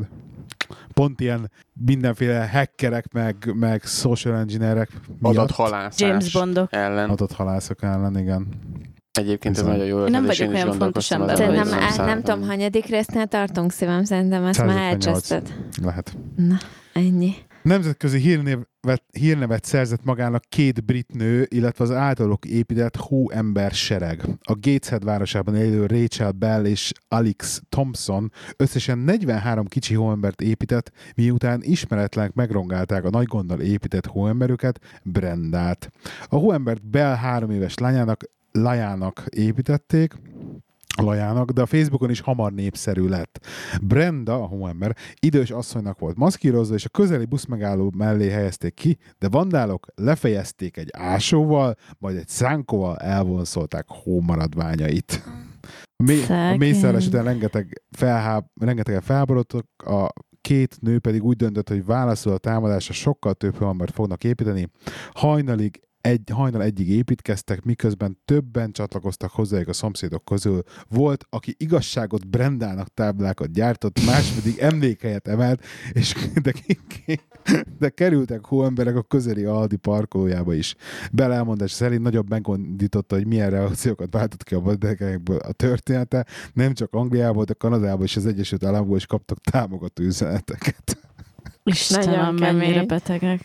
[0.93, 1.51] pont ilyen
[1.85, 6.73] mindenféle hackerek, meg, meg social engineerek miatt Adathalászás James Bondok.
[6.73, 7.09] ellen.
[7.09, 8.47] adott halászok ellen, igen.
[9.11, 11.89] Egyébként ez nagyon jó Én nem ötlet, és vagyok olyan fontos ember, Szerintem, nem, nem
[11.89, 12.21] számítom.
[12.21, 15.05] tudom, hanyadik résznél tartunk szívem, szerintem ezt már 158.
[15.05, 15.53] elcseszted.
[15.81, 16.17] Lehet.
[16.35, 16.57] Na,
[16.93, 17.33] ennyi.
[17.61, 18.19] Nemzetközi
[18.85, 24.25] hírnevet, hírnevet szerzett magának két brit nő, illetve az általuk épített hóember sereg.
[24.43, 31.61] A Gateshead városában élő Rachel Bell és Alex Thompson összesen 43 kicsi hóembert épített, miután
[31.63, 35.91] ismeretlenek megrongálták a nagy gonddal épített hóemberüket, Brendát.
[36.27, 40.13] A hóembert Bell három éves lányának, Lajának építették,
[41.01, 43.45] Lajának, de a Facebookon is hamar népszerű lett.
[43.81, 49.29] Brenda, a hóember, idős asszonynak volt maszkírozva, és a közeli buszmegálló mellé helyezték ki, de
[49.29, 55.23] vandálok lefejezték egy ásóval, majd egy szánkóval elvonszolták hómaradványait.
[55.97, 56.57] A, mély, a Szegény.
[56.57, 60.09] mészárlás után rengeteg felháb, rengetegen felborodtak, a
[60.41, 64.69] két nő pedig úgy döntött, hogy válaszol a támadásra sokkal több hóembert fognak építeni.
[65.11, 70.63] Hajnalig egy, hajnal egyig építkeztek, miközben többen csatlakoztak hozzájuk a szomszédok közül.
[70.89, 75.63] Volt, aki igazságot Brendának táblákat gyártott, más pedig emlékhelyet emelt,
[75.93, 76.53] és de,
[77.79, 80.75] de kerültek hóemberek a közeli Aldi parkolójába is.
[81.11, 86.25] Belelmondás szerint nagyobb meggondította, hogy milyen reakciókat váltott ki a vadegekből a története.
[86.53, 90.97] Nem csak Angliából, de Kanadából és az Egyesült Államokból is kaptak támogató üzeneteket.
[91.65, 93.41] Istenem, mennyire betegek.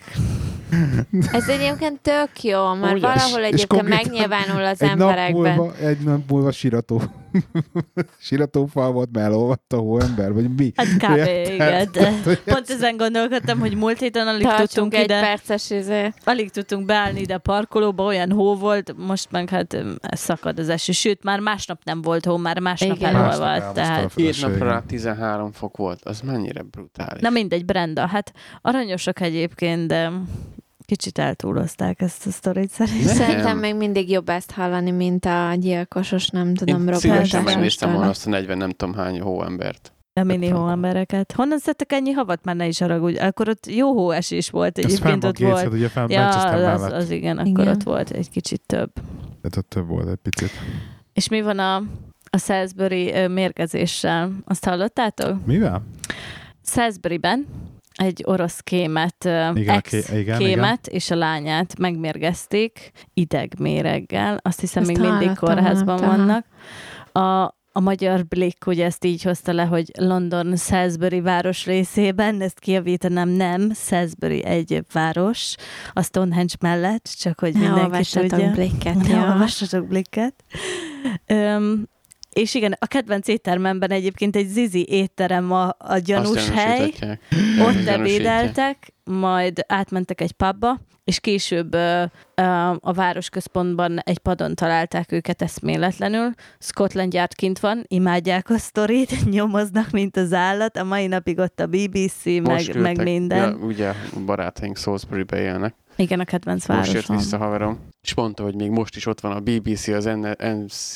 [1.32, 5.56] Ez egyébként tök jó, mert Úgy, valahol egyébként megnyilvánul az egy nap, emberekben.
[5.56, 7.02] múlva, egy nap múlva sirató,
[8.18, 10.72] siratófal volt, mert elolvadt a hóember, vagy mi?
[10.76, 11.16] Hát kb.
[11.16, 11.96] Érted?
[11.96, 16.12] igen, pont ezen gondolkodtam, hogy múlt héten alig tudtunk Tartsunk egy ide, perces izé.
[16.24, 19.76] alig tudtunk beállni ide a parkolóba, olyan hó volt, most meg hát
[20.10, 20.92] szakad az eső.
[20.92, 23.14] Sőt, már másnap nem volt hó, már másnap Igen.
[23.14, 26.04] elolvadt, tehát Két napra rá 13 fok volt.
[26.04, 27.22] Az mennyire brutális.
[27.22, 30.12] Na mindegy, Brenda, hát aranyosak egyébként, de
[30.90, 33.14] kicsit eltúlozták ezt a sztorit szerintem.
[33.14, 38.08] Szerintem még mindig jobb ezt hallani, mint a gyilkosos, nem tudom, Én szívesen megnéztem volna
[38.08, 39.92] azt a 40 nem tudom hány hóembert.
[40.12, 41.32] A mini hóembereket.
[41.32, 42.44] Honnan szedtek ennyi havat?
[42.44, 43.18] Már ne is haragudj.
[43.18, 45.54] Akkor ott jó hóesés volt Ez egyébként van ott volt.
[45.54, 46.92] kétszer, ugye fenn Ja, az, mellett.
[46.92, 47.68] az igen, akkor Igen.
[47.68, 48.92] ott volt egy kicsit több.
[49.40, 50.50] Tehát ott több volt egy picit.
[51.12, 51.76] És mi van a,
[52.30, 54.30] a Salisbury mérgezéssel?
[54.44, 55.46] Azt hallottátok?
[55.46, 55.82] Mivel?
[56.64, 57.46] Salisburyben
[58.00, 64.38] egy orosz kémet, Igen, ex ké- igen, kémet és a lányát megmérgezték idegméreggel.
[64.42, 66.46] Azt hiszem, Ezt még mindig kórházban vannak.
[67.12, 72.58] A, a magyar Blick ugye ezt így hozta le, hogy London Salisbury város részében, ezt
[72.58, 75.54] kijavítanám, nem, Salisbury egy város,
[75.92, 78.50] a Stonehenge mellett, csak hogy Ne mindenki olvassatok tudja.
[78.50, 79.20] blikket, Ne jó?
[79.22, 80.34] olvassatok blikket.
[81.26, 81.88] Öm,
[82.32, 86.92] és igen, a kedvenc éttermemben egyébként egy Zizi étterem a, a gyanús hely.
[87.60, 92.02] Ott ebédeltek, majd átmentek egy pubba, és később ö,
[92.34, 92.42] ö,
[92.80, 96.30] a városközpontban egy padon találták őket eszméletlenül.
[96.58, 100.76] Scotland Yard kint van, imádják a sztorit, nyomoznak, mint az állat.
[100.76, 103.50] A mai napig ott a BBC, meg, Most meg küldtek- minden.
[103.50, 103.92] Ja, ugye
[104.26, 105.74] barátaink Salisbury-be élnek.
[106.00, 107.16] Igen, a kedvenc Most jött városom.
[107.16, 110.94] vissza haverom, és mondta, hogy még most is ott van a BBC, az NC,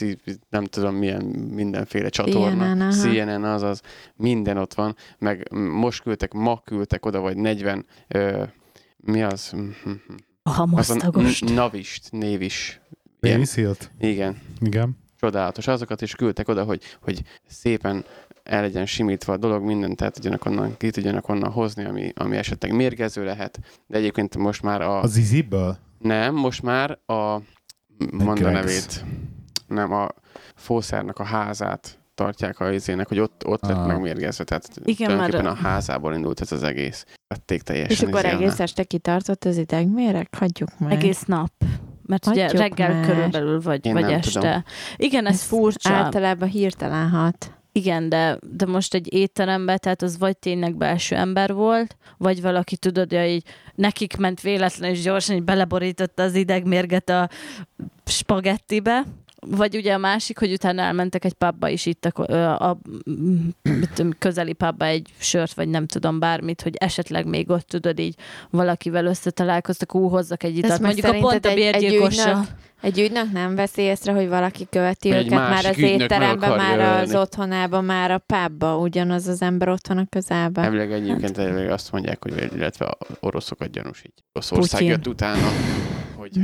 [0.48, 2.90] nem tudom milyen mindenféle csatorna, CNN.
[2.90, 3.80] CNN, azaz,
[4.16, 8.42] minden ott van, meg most küldtek, ma küldtek oda, vagy 40, ö,
[8.96, 9.52] mi az?
[9.54, 9.98] A Az
[10.42, 11.54] a hamasztagost.
[11.54, 12.80] navist, névis.
[13.44, 13.90] Sealt?
[14.00, 14.96] igen, Igen.
[15.20, 15.66] csodálatos.
[15.66, 18.04] Azokat is küldtek oda, hogy, hogy szépen
[18.44, 22.36] el legyen simítva a dolog, mindent el tudjanak onnan, ki tudjanak onnan hozni, ami, ami
[22.36, 23.58] esetleg mérgező lehet.
[23.86, 25.00] De egyébként most már a...
[25.00, 25.76] Az Iziből?
[25.98, 27.38] Nem, most már a...
[28.12, 29.04] Mond a nevét.
[29.66, 30.08] Nem, a
[30.54, 33.86] Fószernak a házát tartják a izének, hogy ott, ott lett Ah.
[33.86, 34.44] megmérgezve.
[34.44, 37.04] Tehát Igen, tulajdonképpen már- a házából indult ez az egész.
[37.28, 37.90] Vették teljesen.
[37.90, 38.36] És akkor izé alá.
[38.38, 40.28] egész este kitartott az idegméreg?
[40.38, 40.92] Hagyjuk meg.
[40.92, 41.52] Egész nap.
[42.06, 43.06] Mert ugye Hagyjuk reggel meg.
[43.06, 44.40] körülbelül vagy, Én vagy nem este.
[44.40, 44.62] tudom.
[44.96, 45.92] Igen, ez, furcsa.
[45.92, 47.52] Általában hirtelen hat.
[47.76, 52.76] Igen, de, de most egy étteremben, tehát az vagy tényleg belső ember volt, vagy valaki
[52.76, 57.28] tudod, hogy így nekik ment véletlen, és gyorsan így beleborította az idegmérget a
[58.04, 59.04] spagettibe,
[59.46, 62.78] vagy ugye a másik, hogy utána elmentek egy pubba is itt a, a, a
[64.18, 68.14] közeli pubba egy sört, vagy nem tudom bármit, hogy esetleg még ott tudod így
[68.50, 70.80] valakivel összetalálkoztak, ú, hozzak egy itat.
[70.80, 72.46] Mondjuk a pont a bérgyilkossal.
[72.80, 77.14] Egy ügynök nem veszi észre, hogy valaki követi Egy őket már az étteremben, már az
[77.14, 80.64] otthonában, már a pubba, ugyanaz az ember ott van a közelben.
[80.64, 84.26] Elvileg egyébként elvileg azt mondják, hogy illetve a oroszokat gyanúsítják.
[84.32, 84.88] Oroszország Putyin.
[84.88, 85.48] jött utána,
[86.16, 86.38] hogy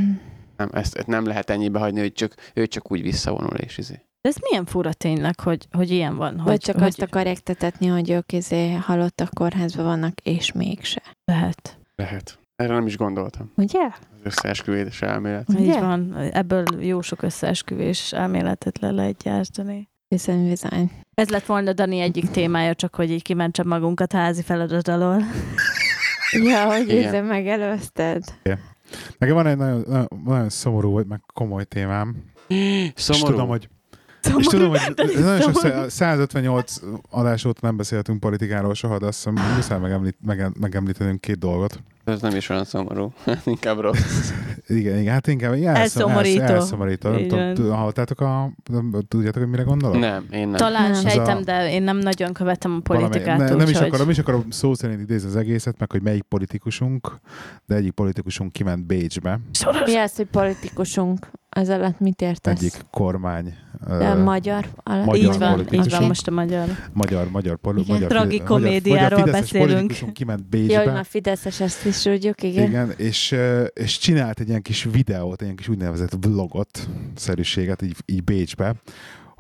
[0.61, 3.94] nem, ezt, ezt nem lehet ennyibe hagyni, hogy csak, ő csak úgy visszavonul és izé.
[3.94, 6.37] De ez milyen fura tényleg, hogy, hogy ilyen van.
[6.37, 11.03] Vagy hogy, csak hogy azt akarják tetetni, hogy ők izé halottak kórházban vannak, és mégse.
[11.25, 11.79] lehet.
[11.94, 12.38] Lehet.
[12.57, 13.53] Erre nem is gondoltam.
[13.57, 13.85] Ugye?
[13.85, 15.46] Az összeesküvés elmélet.
[15.53, 15.81] Így Ugye?
[15.81, 16.16] van.
[16.33, 19.88] Ebből jó sok összeesküvés elméletet le lehet gyártani.
[20.09, 20.90] Bizony, bizony.
[21.14, 25.23] Ez lett volna Dani egyik témája, csak hogy így kimentsem magunkat házi feladat alól.
[26.33, 27.05] Ja, hogy Igen.
[27.05, 28.25] ezzel megelőzted.
[29.20, 32.16] Nekem van egy nagyon, nagyon, nagyon szomorú, meg komoly témám.
[32.46, 33.30] És Szomorú.
[33.33, 33.68] tudom, hogy
[34.20, 35.88] Szomorú, És tudom, hogy Dani, nagyon sok szomorú.
[35.88, 36.76] 158
[37.11, 41.83] adás óta nem beszéltünk politikáról soha, de azt hiszem muszáj megemlít, mege, megemlítenünk két dolgot.
[42.11, 43.12] Ez nem is olyan szomorú.
[43.44, 44.31] Inkább rossz.
[44.66, 46.40] Igen, igen, hát inkább elszom- Elszomorító.
[46.40, 47.09] elsz- elszomorító.
[47.11, 48.53] Nem tudom, hallottátok a...
[49.09, 49.99] Tudjátok, hogy mire gondolok?
[49.99, 50.57] Nem, én nem.
[50.57, 51.01] Talán Nem.
[51.01, 53.77] sejtem, Ez a- de én nem nagyon követem a politikát, ne, nem, is úgyhogy...
[53.87, 57.20] akarom, nem is akarom szó szerint idézni az egészet, meg hogy melyik politikusunk,
[57.66, 59.87] de egyik politikusunk kiment Bécsbe, Soros.
[59.90, 61.31] Mi az, hogy politikusunk?
[61.56, 62.58] Az alatt mit értesz?
[62.60, 63.54] egyik kormány,
[63.88, 65.04] De ö, magyar alatt?
[65.04, 66.68] Magyar Így van, így van most a magyar.
[66.92, 67.94] magyar, magyar, poli, Igen.
[67.94, 70.12] magyar, Tragikomédiáról magyar, beszélünk.
[70.12, 72.66] kiment Bécsbe, már Fideszes ezt is tudjuk, igen.
[72.66, 73.36] Igen, és,
[73.72, 78.74] és csinált egy ilyen kis videót, egy ilyen kis úgynevezett vlogot, szerűséget így, így Bécsbe,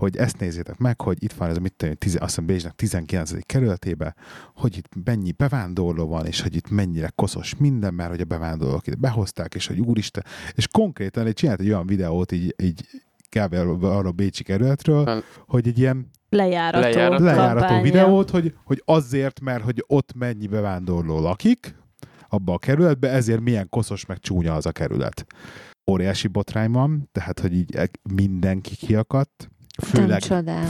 [0.00, 2.46] hogy ezt nézzétek meg, hogy itt van ez a mit tudom, én, tize, azt hiszem
[2.46, 3.46] Bécsnek 19.
[3.46, 4.14] kerületébe,
[4.54, 8.86] hogy itt mennyi bevándorló van, és hogy itt mennyire koszos minden, mert hogy a bevándorlók
[8.86, 12.86] ide behozták, és hogy úristen, és konkrétan egy csinált egy olyan videót így, így
[13.36, 13.54] kb.
[13.84, 17.24] arra a Bécsi kerületről, hogy egy ilyen Lejárató, Lejárató.
[17.24, 17.82] lejárató kampánya.
[17.82, 21.74] videót, hogy, hogy azért, mert hogy ott mennyi bevándorló lakik,
[22.28, 25.26] abba a kerületbe, ezért milyen koszos meg csúnya az a kerület.
[25.90, 30.22] Óriási botrány van, tehát, hogy így e- mindenki kiakadt, főleg,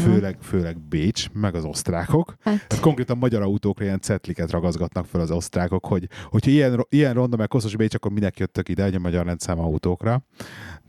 [0.03, 2.35] főleg, főleg Bécs, meg az osztrákok.
[2.40, 7.14] Hát, Tehát konkrétan magyar autókra ilyen cetliket ragazgatnak fel az osztrákok, hogy hogyha ilyen, ilyen
[7.14, 10.23] ronda meg koszos Bécs, akkor minek jöttök ide, hogy a magyar rendszám autókra.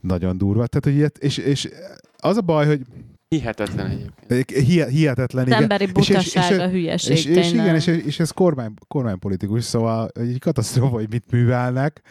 [0.01, 0.67] Nagyon durva.
[0.67, 1.69] Tehát, hogy ilyet, és, és
[2.17, 2.81] az a baj, hogy
[3.35, 4.49] Hihetetlen egyébként.
[4.67, 5.61] hi- hihetetlen, Az igen.
[5.61, 7.65] emberi És- és- és- butaság, a hülyeség És, és tényleg.
[7.65, 12.01] igen, és, és ez kormány, kormánypolitikus, szóval egy katasztrófa, hogy mit művelnek.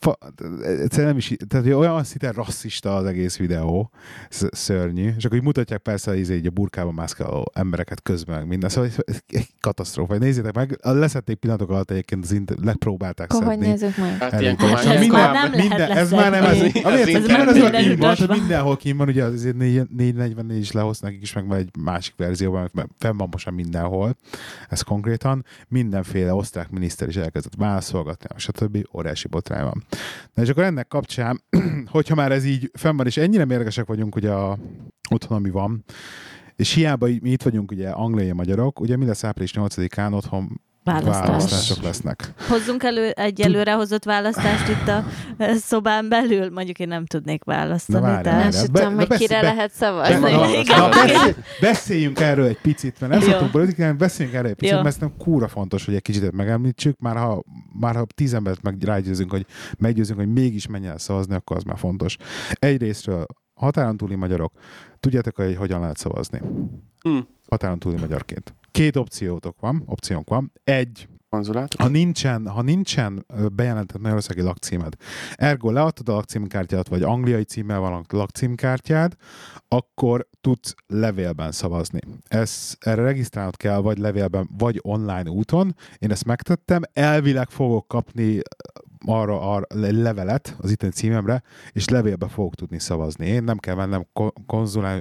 [0.00, 0.18] Fa,
[0.62, 3.90] egyszerűen nem is, tehát hogy olyan szinte rasszista az egész videó,
[4.28, 8.46] sz- szörnyű, és akkor így mutatják persze izé, így a burkában mászkáló embereket közben, meg
[8.46, 10.16] minden, szóval ez egy katasztrófa.
[10.16, 13.68] Nézzétek meg, leszették pillanatok alatt egyébként az int- lepróbálták akkor hogy szedni.
[13.68, 14.18] nézzük meg?
[14.18, 17.26] Hát ilyenkor már Ez minden, már nem lehet minden, ez már nem, ez, Ez ez,
[17.26, 21.46] már minden kín van, mindenhol kín van, ugye azért 444 is lehoz nekik is, meg
[21.46, 24.16] van egy másik verzióban, meg fenn van most már mindenhol.
[24.68, 28.78] Ez konkrétan mindenféle osztrák miniszter is elkezdett válaszolgatni, stb.
[28.96, 29.83] óriási botrány van.
[30.34, 31.42] Na és akkor ennek kapcsán,
[31.90, 34.58] hogyha már ez így fenn van, és ennyire mérgesek vagyunk ugye a,
[35.10, 35.84] otthon, ami van,
[36.56, 41.26] és hiába mi itt vagyunk ugye angliai magyarok, ugye mi lesz április 8-án otthon Választás.
[41.28, 42.32] választások lesznek.
[42.48, 45.04] Hozzunk elő egy előrehozott választást itt a
[45.36, 46.50] eh, szobán belül?
[46.50, 48.06] Mondjuk én nem tudnék választani.
[48.06, 50.14] Na, tehát- Nem Be- tudom, hogy kire be- lehet szavazni.
[50.20, 50.90] na, Igen, na, igen.
[50.90, 54.82] beszél, beszéljünk erről egy picit, mert nem szoktunk politikán, beszéljünk erről egy picit, Jó.
[54.82, 57.42] mert ez nem kúra fontos, hogy egy kicsit megemlítsük, már ha,
[57.80, 59.46] már ha tíz embert meg rágyőzünk, hogy
[59.78, 62.16] meggyőzünk, hogy mégis menjen el szavazni, akkor az már fontos.
[62.52, 64.52] Egyrésztről határon túli magyarok,
[65.00, 66.40] tudjátok, hogy hogyan lehet szavazni?
[67.00, 67.18] Hm.
[67.48, 68.54] Határon túli magyarként.
[68.74, 70.52] Két opciótok van, opciónk van.
[70.64, 71.80] Egy, Konzulátor?
[71.80, 74.94] ha nincsen, ha nincsen bejelentett Magyarországi lakcímed,
[75.34, 79.14] ergo leadtad a lakcímkártyát, vagy angliai címmel van a lakcímkártyád,
[79.68, 82.00] akkor tudsz levélben szavazni.
[82.28, 85.76] Ez, erre regisztrálnod kell, vagy levélben, vagy online úton.
[85.98, 88.40] Én ezt megtettem, elvileg fogok kapni
[89.06, 93.26] arra a levelet az itteni címemre, és levélbe fogok tudni szavazni.
[93.26, 94.98] Én nem kell vennem ko- konzulá,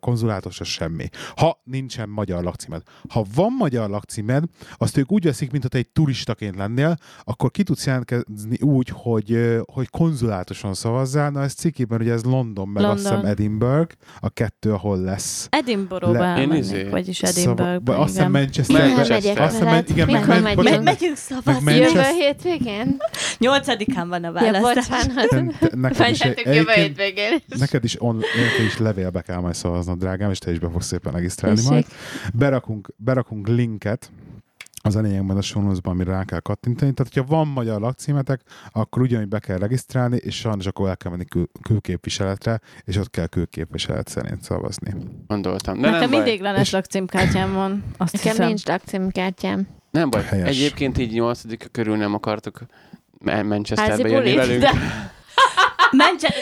[0.00, 1.08] konzulátosra semmi.
[1.36, 2.82] Ha nincsen magyar lakcímed.
[3.08, 4.44] Ha van magyar lakcímed,
[4.76, 9.58] azt ők úgy veszik, mint hogy egy turistaként lennél, akkor ki tudsz jelentkezni úgy, hogy,
[9.64, 11.30] hogy konzulátosan szavazzál.
[11.30, 12.90] Na ez cikkében, ugye ez London, meg London.
[13.04, 15.46] azt hiszem Edinburgh, a kettő, ahol lesz.
[15.50, 18.40] Edinburghba Le- elmennék, izé- vagyis Szava- Edinburghba, azt hiszem igen.
[18.42, 19.40] Manchester.
[19.40, 20.56] Azt hiszem, igen, meg- meg-.
[20.62, 21.72] Meg, megyünk szavazni.
[21.74, 22.96] Jövő Manchester- hétvégén?
[23.38, 24.88] Nyolcadikán van a Ja, választás.
[25.06, 25.28] bocsánat.
[25.28, 30.30] Te- te- neked is, jövő neked is, on, neked is levélbe kell majd szavaznod, drágám,
[30.30, 31.70] és te is be fogsz szépen regisztrálni Tessék.
[31.72, 31.86] majd.
[32.34, 34.10] Berakunk, berakunk linket
[34.86, 36.92] az a lényegben a show amire rá kell kattintani.
[36.92, 38.40] Tehát, hogyha van magyar lakcímetek,
[38.72, 43.10] akkor ugyanúgy be kell regisztrálni, és sajnos akkor el kell menni kül- külképviseletre, és ott
[43.10, 44.94] kell külképviselet szerint szavazni.
[45.26, 45.80] Gondoltam.
[45.80, 47.84] De Nekem mindig lenes lakcímkártyám van.
[47.96, 48.46] Azt Nekem hiszem.
[48.46, 49.68] nincs lakcímkártyám.
[49.90, 50.22] Nem baj.
[50.22, 50.48] Helyes.
[50.48, 52.60] Egyébként így nyolcadik körül nem akartok
[53.24, 54.60] Manchesterbe jönni velünk.
[54.60, 54.72] de-
[55.96, 56.34] Mencse,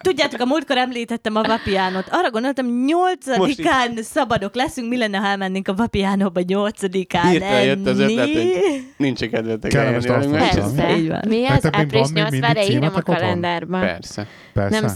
[0.00, 2.04] tudjátok, a múltkor említettem a Vapiánot.
[2.10, 7.98] Arra gondoltam, nyolcadikán szabadok leszünk, mi lenne, ha elmennénk a Vapiánóba nyolcadikán Hirtelen jött az
[7.98, 8.50] ötlet, hogy
[8.96, 10.04] Nincs kedvetek Kellemes.
[10.30, 10.96] Persze.
[10.96, 11.20] Így van.
[11.28, 11.40] Mi?
[11.40, 13.80] Nektek még Április van még 8 mindig várja, írom a kalendárban.
[13.80, 14.26] Persze.
[14.54, 14.80] Persze.
[14.80, 14.92] Nem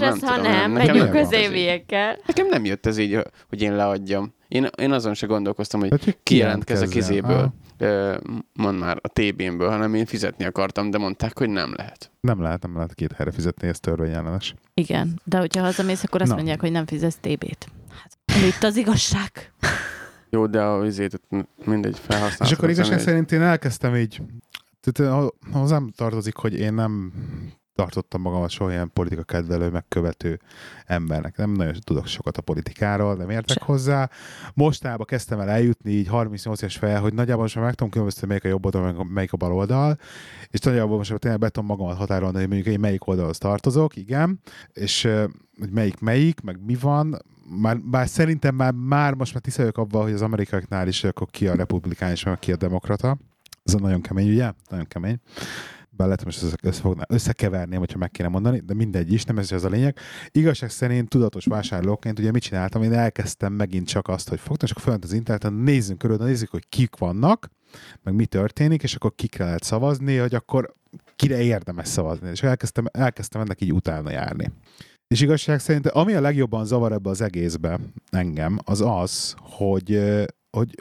[0.00, 1.40] nem tudom, hanem nekem megyünk nem az van.
[1.40, 2.18] éviekkel.
[2.26, 3.18] Nekem nem jött ez így,
[3.48, 4.34] hogy én leadjam.
[4.48, 7.48] Én, én azon se gondolkoztam, hogy hogy kijelentkezek izéből, Ah,
[8.52, 12.10] mond már a TB-ből, hanem én fizetni akartam, de mondták, hogy nem lehet.
[12.20, 14.54] Nem lehet, nem lehet két helyre fizetni, ez törvényellenes.
[14.74, 16.36] Igen, de hogyha hazamész, akkor azt Na.
[16.36, 17.68] mondják, hogy nem fizetsz TB-t.
[17.90, 19.52] Hát, itt az igazság.
[20.30, 21.20] Jó, de a vizét
[21.64, 22.46] mindegy felhasználtam.
[22.46, 24.22] És akkor igazság szerint én elkezdtem így,
[24.80, 27.12] tehát ho- hozzám tartozik, hogy én nem
[27.74, 30.40] tartottam magamat soha ilyen politika kedvelő, megkövető
[30.86, 31.36] embernek.
[31.36, 33.64] Nem nagyon tudok sokat a politikáról, nem értek Se.
[33.64, 34.10] hozzá.
[34.54, 38.44] Mostában kezdtem el eljutni így 38 éves fel, hogy nagyjából már meg tudom különböztetni, melyik
[38.44, 39.98] a jobb oldal, melyik a- melyik a bal oldal,
[40.50, 44.40] és nagyjából most tényleg be tudom magamat határolni, hogy mondjuk én melyik oldalhoz tartozok, igen,
[44.72, 45.08] és
[45.58, 47.22] hogy melyik melyik, meg mi van,
[47.60, 51.46] már, már szerintem már, már most már tiszteljük abban, hogy az amerikaiaknál is akkor ki
[51.48, 53.16] a republikánus, meg ki a demokrata.
[53.64, 54.52] Ez nagyon kemény, ugye?
[54.68, 55.20] Nagyon kemény.
[55.96, 59.52] Bár lehet, most össze, összefogná- összekeverném, hogyha meg kéne mondani, de mindegy is, nem ez
[59.52, 59.98] az a lényeg.
[60.30, 62.82] Igazság szerint tudatos vásárlóként ugye mit csináltam?
[62.82, 66.50] Én elkezdtem megint csak azt, hogy fogtam, és akkor fönt az interneten, nézzünk körül, nézzük,
[66.50, 67.50] hogy kik vannak,
[68.02, 70.74] meg mi történik, és akkor kikre lehet szavazni, hogy akkor
[71.16, 72.30] kire érdemes szavazni.
[72.30, 74.52] És elkezdtem, elkezdtem ennek így utána járni.
[75.06, 77.80] És igazság szerint, ami a legjobban zavar ebbe az egészbe
[78.10, 80.74] engem, az az, hogy, hogy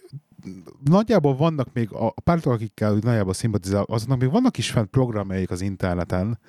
[0.83, 5.61] nagyjából vannak még a pártok, akikkel nagyjából szimpatizálok, azoknak még vannak is fent programjaik az
[5.61, 6.39] interneten,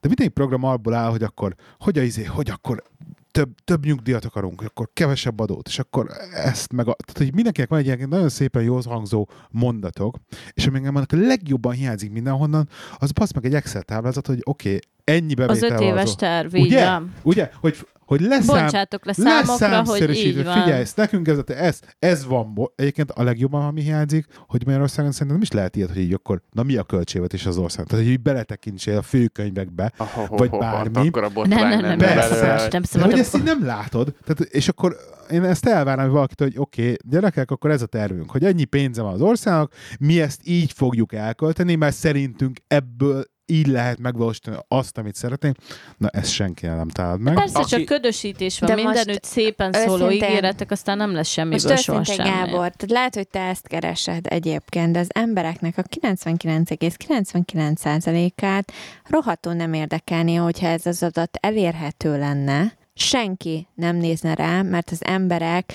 [0.00, 2.82] de minden program abból áll, hogy akkor, hogy, a izé, hogy akkor
[3.30, 6.94] több, több nyugdíjat akarunk, akkor kevesebb adót, és akkor ezt meg a...
[6.94, 10.16] Tehát, hogy mindenkinek van egy ilyen nagyon szépen jól hangzó mondatok,
[10.52, 12.68] és ami engem a legjobban hiányzik mindenhonnan,
[12.98, 16.04] az basz meg egy Excel táblázat, hogy oké, okay, ennyi Az bevétel öt van éves
[16.04, 16.98] az- terv, Ugye?
[17.22, 17.50] Ugye?
[17.60, 20.62] Hogy, hogy leszám, Bontsátok le számokra, hogy így van.
[20.62, 22.54] Figyelj, ezt nekünk ez, ez, ez van.
[22.74, 26.42] Egyébként a legjobban, ami hiányzik, hogy Magyarországon szerintem nem is lehet ilyet, hogy így akkor,
[26.52, 27.86] na mi a költségvetés az ország?
[27.86, 31.08] Tehát, hogy így beletekintsél a főkönyvekbe, Oh, oh, Vagy oh, bármi.
[31.08, 32.68] Akkor a Nem, nem, nem, Persze.
[32.72, 34.96] nem, nem hogy ezt így nem látod, tehát, és akkor
[35.30, 38.64] én ezt elvárnám hogy valakit, hogy oké, okay, gyerekek, akkor ez a tervünk, hogy ennyi
[38.64, 44.56] pénze van az országnak, mi ezt így fogjuk elkölteni, mert szerintünk ebből így lehet megvalósítani
[44.68, 45.56] azt, amit szeretnénk.
[45.96, 47.34] Na, ezt senki nem talál meg.
[47.34, 51.28] Persze, Aki- csak ködösítés van, De mindenütt most szélpen szóló őszintén- ígéretek, aztán nem lesz
[51.28, 52.28] semmiből Most soha semmi.
[52.28, 58.72] Gábor, tehát lehet, hogy te ezt keresed egyébként, de az embereknek a 99,99%-át
[59.08, 65.04] rohadtul nem érdekelné, hogyha ez az adat elérhető lenne, senki nem nézne rá, mert az
[65.04, 65.72] emberek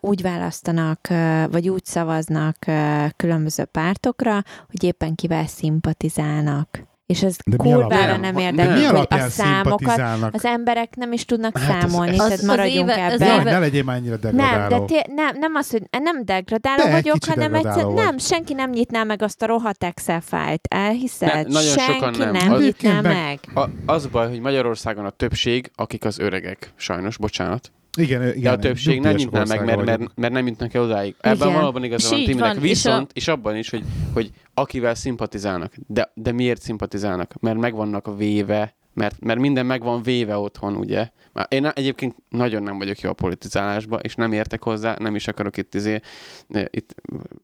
[0.00, 1.08] úgy választanak,
[1.50, 2.56] vagy úgy szavaznak
[3.16, 6.88] különböző pártokra, hogy éppen kivel szimpatizálnak.
[7.10, 10.00] És ez De kurvára nem De mi érdekel, hogy a számokat
[10.32, 13.20] az emberek nem is tudnak Hát ez- számolni, ez- tehát Az- az maradjunk éve- az
[13.20, 13.34] ebben.
[13.34, 14.84] Jaj, ne legyél már ennyire Nem, de degradáló.
[14.84, 18.20] té- nem, nem az, hogy nem degradáló De, vagyok, hanem egyszer, degradáló nem, vagy.
[18.20, 21.28] senki nem nyitná meg azt a rohadt Excel fájlt, elhiszed?
[21.34, 22.32] Ne- nagyon senki sokan nem.
[22.32, 23.38] nem, Az- nyitná Egyébként meg.
[23.54, 27.72] A, az baj, hogy Magyarországon a többség, akik az öregek, sajnos, bocsánat.
[27.98, 28.40] Igen, igen.
[28.42, 31.14] De a többség nem nyitná meg, mert, mert, mert nem jutnak el odáig.
[31.20, 31.60] Ebben Igen.
[31.60, 32.54] valóban igaza van Timinek.
[32.54, 35.74] van, és Viszont, és, abban is, hogy, hogy akivel szimpatizálnak.
[35.86, 37.34] De, de miért szimpatizálnak?
[37.40, 41.08] Mert meg vannak véve, mert, mert minden meg van véve otthon, ugye?
[41.32, 45.28] Már Én egyébként nagyon nem vagyok jó a politizálásba, és nem értek hozzá, nem is
[45.28, 46.00] akarok itt, izé,
[46.70, 46.94] itt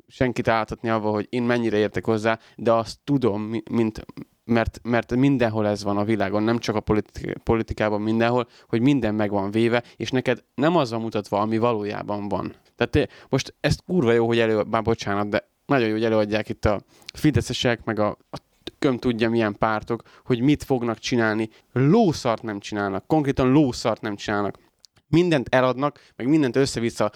[0.09, 4.07] senkit áltatni avval, hogy én mennyire értek hozzá, de azt tudom, mi- mint,
[4.47, 9.15] mert, mert mindenhol ez van a világon, nem csak a politi- politikában, mindenhol, hogy minden
[9.15, 12.55] meg van véve, és neked nem az van mutatva, ami valójában van.
[12.77, 16.49] Tehát eh, most ezt kurva jó, hogy elő, már bocsánat, de nagyon jó, hogy előadják
[16.49, 16.81] itt a
[17.15, 18.37] fideszesek, meg a, a
[18.79, 21.51] köm tudja milyen pártok, hogy mit fognak csinálni.
[21.73, 24.59] Lószart nem csinálnak, konkrétan lószart nem csinálnak.
[25.09, 27.13] Mindent eladnak, meg mindent össze-vissza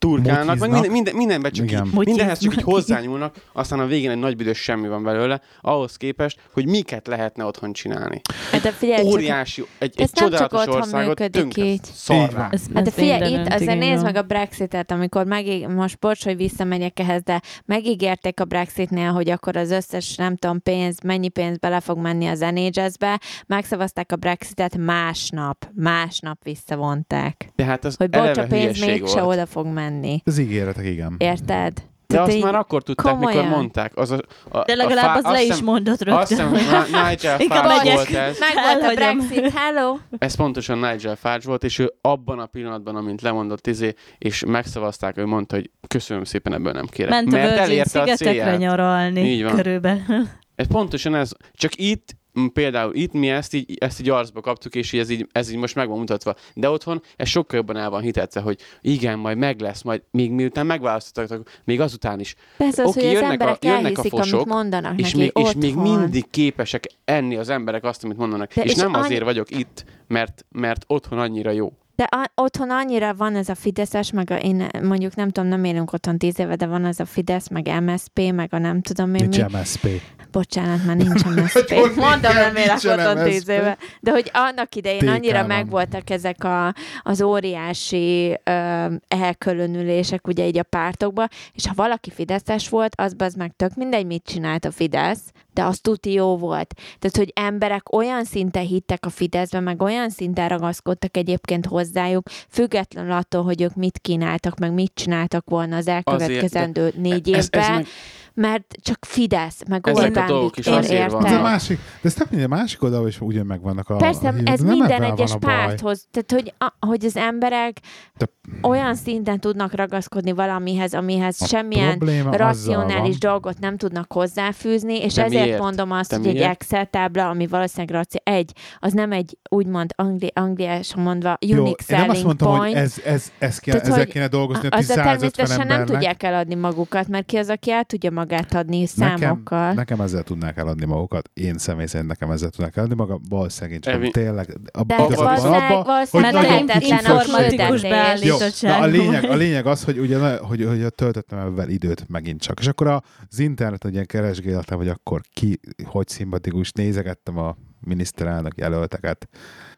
[0.00, 1.86] turkálnak, meg minden, minden, mindenben csak Igen.
[1.86, 5.96] így, mindenhez csak így hozzányúlnak, aztán a végén egy nagy büdös semmi van belőle, ahhoz
[5.96, 8.20] képest, hogy miket lehetne otthon csinálni.
[8.62, 11.84] De figyelj, csak, Óriási, egy, egy ez nem csak csodálatos országot tönkre így.
[11.84, 12.50] szarrá.
[12.74, 16.98] Hát de figyelj, itt azért nézd meg a Brexitet, amikor megíg, most bocs, hogy visszamegyek
[16.98, 21.80] ehhez, de megígérték a Brexitnél, hogy akkor az összes, nem tudom, pénz, mennyi pénz bele
[21.80, 27.52] fog menni az NHS-be, megszavazták a Brexitet másnap, másnap visszavonták.
[27.56, 29.88] De hát az Hogy bocs, a pénz mégse oda fog menni.
[30.24, 31.14] Az ígéretek, igen.
[31.18, 31.72] Érted?
[31.74, 33.50] De Tehát azt már akkor tudták, mikor komolyan.
[33.50, 33.96] mondták.
[33.96, 36.68] Az a, a, De legalább a az fá- le azt is mondott Azt hiszem, rögtön.
[36.74, 38.38] hogy Nigel Farage volt ez.
[38.38, 38.94] Meg volt a.
[38.94, 39.96] Brexit, hello!
[40.18, 45.16] Ez pontosan Nigel Farage volt, és ő abban a pillanatban, amint lemondott izé, és megszavazták,
[45.16, 47.10] ő mondta, hogy köszönöm szépen, ebből nem kérek.
[47.10, 49.20] Ment a mert Virgin szigetekre nyaralni.
[49.20, 49.54] Így van.
[49.54, 50.26] Körülbelül.
[50.54, 51.30] Ez pontosan ez.
[51.52, 52.16] Csak itt,
[52.52, 55.56] például itt mi ezt így, ezt így arcba kaptuk, és így ez, így, ez így
[55.58, 56.34] most meg van mutatva.
[56.54, 60.30] De otthon ez sokkal jobban el van hitetve, hogy igen, majd meg lesz, majd még
[60.30, 62.34] miután megválasztottak, még azután is.
[62.56, 65.14] Persze az, Oké, hogy az jönnek a- emberek jönnek a elhiszik, fosok, amit mondanak És
[65.14, 68.54] neki még, és még mindig képesek enni az emberek azt, amit mondanak.
[68.54, 71.72] De és, és nem annyi- azért vagyok itt, mert, mert otthon annyira jó.
[72.00, 75.64] De a, otthon annyira van ez a Fideszes, meg a, én mondjuk nem tudom, nem
[75.64, 79.14] élünk otthon tíz éve, de van ez a Fidesz, meg MSP, meg a nem tudom
[79.14, 79.36] én mi.
[79.36, 79.88] Nincs MSP.
[80.30, 81.70] Bocsánat, már nincs MSZP.
[81.72, 83.78] Hogy Mondom, nem élek otthon tíz éve.
[84.00, 90.58] De hogy annak idején TK annyira megvoltak ezek a, az óriási ö, elkülönülések ugye így
[90.58, 94.70] a pártokba, és ha valaki fideszes volt, az az meg tök mindegy, mit csinált a
[94.70, 95.22] Fidesz,
[95.60, 96.74] de az tuti jó volt.
[96.98, 103.12] Tehát, hogy emberek olyan szinten hittek a Fideszbe, meg olyan szinten ragaszkodtak egyébként hozzájuk, függetlenül
[103.12, 107.68] attól, hogy ők mit kínáltak, meg mit csináltak volna az elkövetkezendő négy Ez, évben, ez
[107.68, 107.86] meg,
[108.34, 112.08] mert csak Fidesz, meg Ezek a Orbán dolgok is Viktor azért Ez a másik, de
[112.08, 113.96] ez nem mindegy, a másik oldalon is ugyan megvannak a...
[113.96, 117.78] Persze, a ez nem minden egyes a párthoz, tehát hogy, a, hogy az emberek
[118.18, 118.26] De-
[118.62, 121.98] olyan szinten tudnak ragaszkodni valamihez, amihez A semmilyen
[122.30, 125.58] racionális dolgot nem tudnak hozzáfűzni, és De ezért miért?
[125.60, 126.48] mondom azt, De hogy egy miért?
[126.50, 131.84] Excel tábla, ami valószínűleg raci- egy, az nem egy úgymond angli, angliásan mondva Jó, unique
[131.96, 134.68] én nem azt selling mondtam, point, hogy ez, ez, ez kéne, Tehát, ezzel kéne dolgozni
[134.68, 135.86] a azzal 150 természetesen nem embernek.
[135.94, 139.58] tudják eladni magukat, mert ki az, aki el tudja magát adni számokkal.
[139.60, 141.30] Nekem, nekem ezzel tudnák eladni magukat.
[141.34, 143.20] Én személy szerint nekem ezzel tudnák eladni magam.
[143.28, 144.48] Valószínűleg csak Evi- tényleg...
[144.50, 148.90] A, De Abba- abba- valószínűleg, abba- hogy lehetetlen a informatikus beállítottság.
[148.92, 152.60] lényeg, a lényeg az, hogy ugye, na- hogy, hogy töltöttem ebben időt megint csak.
[152.60, 152.86] És akkor
[153.30, 159.28] az internet ugye keresgéltem, hogy akkor ki, hogy szimpatikus, nézegettem a miniszterelnök jelölteket,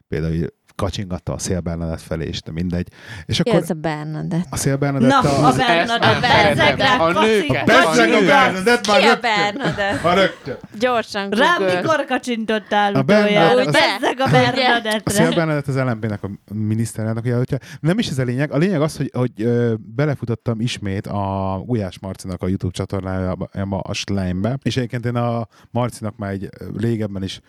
[0.07, 2.87] például kacsingattam a Szél Bernadett felé, és de mindegy.
[3.25, 4.45] És Ki akkor az a Bernadett?
[4.49, 7.01] a Szél Bernadett Na, a, a Bernadett, rá, szeretem.
[7.01, 7.69] A nőket.
[7.69, 8.25] A.
[8.25, 9.19] Bernadett már Ki a rögtön.
[9.21, 9.99] Bernadett?
[10.01, 10.57] Ha rögtön.
[10.79, 11.81] Gyorsan Rám Google.
[11.81, 13.55] mikor kacsintottál A utoljára?
[13.55, 15.13] Bernadett- Bezzeg a A Bernadettre.
[15.13, 17.59] Szél Bernadett az LMP-nek a miniszterelnök jelöltje.
[17.79, 18.51] Nem is ez a lényeg.
[18.51, 19.47] A lényeg az, hogy, hogy
[19.79, 23.49] belefutottam ismét a Gulyás Marcinak a YouTube csatornájába,
[23.79, 27.39] a Slime-be, és egyébként én a Marcinak már egy régebben is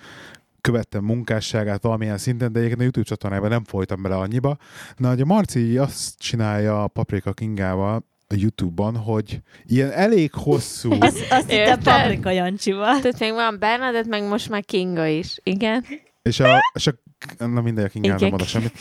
[0.64, 4.56] követtem munkásságát valamilyen szinten, de egyébként a YouTube csatornájában nem folytam bele annyiba.
[4.96, 10.92] Na, hogy a Marci azt csinálja a Paprika Kingával a YouTube-ban, hogy ilyen elég hosszú...
[11.00, 11.80] Azt, azt hittem?
[11.82, 13.00] Paprika Jancsival.
[13.00, 15.36] Tehát még van Bernadett, meg most már Kinga is.
[15.42, 15.84] Igen?
[16.28, 16.92] és a, és a
[17.38, 18.34] na mindegy, a Kingál nem Igen.
[18.34, 18.72] oda semmit.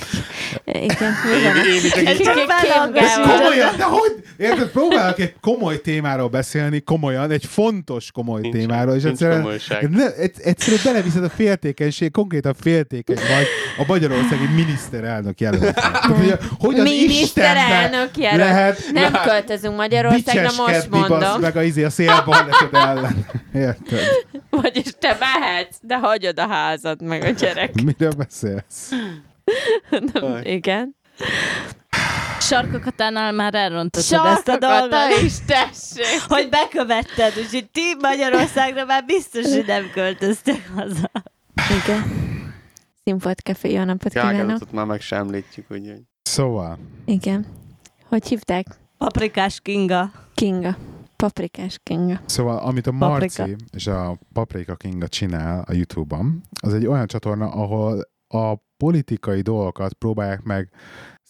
[0.65, 1.13] Igen.
[2.95, 4.23] Én komolyan, de hogy?
[4.37, 9.47] Érted, próbálok egy komoly témáról beszélni, komolyan, egy fontos komoly Nincs- témáról, és egyszerűen,
[9.89, 15.79] ne, egy- egyszerűen beleviszed a féltékenység, konkrétan féltékeny vagy a magyarországi miniszterelnök jelölt.
[16.59, 18.37] Hogy, az Miniszterelnök jelölt.
[18.39, 21.39] lehet Nem költözünk Magyarországra, most mondom.
[21.41, 23.25] meg a, izé, a szélballeset ellen.
[23.55, 23.99] Érted?
[24.49, 27.81] Vagyis te mehetsz, de hagyod a házad, meg a gyerek.
[27.83, 28.91] Miről beszélsz?
[30.13, 30.95] Nem, igen.
[32.39, 35.21] Sarkakatánál már elrontottad ezt a dolgot.
[35.25, 36.21] is, tessék.
[36.27, 41.11] Hogy bekövetted, úgyhogy ti Magyarországra már biztos, hogy nem költöztek haza.
[41.83, 42.03] Igen.
[43.03, 44.71] Színfolt Café, jó napot kívánok.
[44.71, 46.01] Már meg sem említjük, úgyhogy.
[46.21, 47.45] Szóval, Igen.
[48.07, 48.65] Hogy hívták?
[48.97, 50.11] Paprikás Kinga.
[50.33, 50.77] Kinga.
[51.15, 52.19] Paprikás Kinga.
[52.25, 53.45] Szóval, amit a Paprika.
[53.45, 59.41] Marci és a Paprika Kinga csinál a YouTube-on, az egy olyan csatorna, ahol a politikai
[59.41, 60.69] dolgokat próbálják meg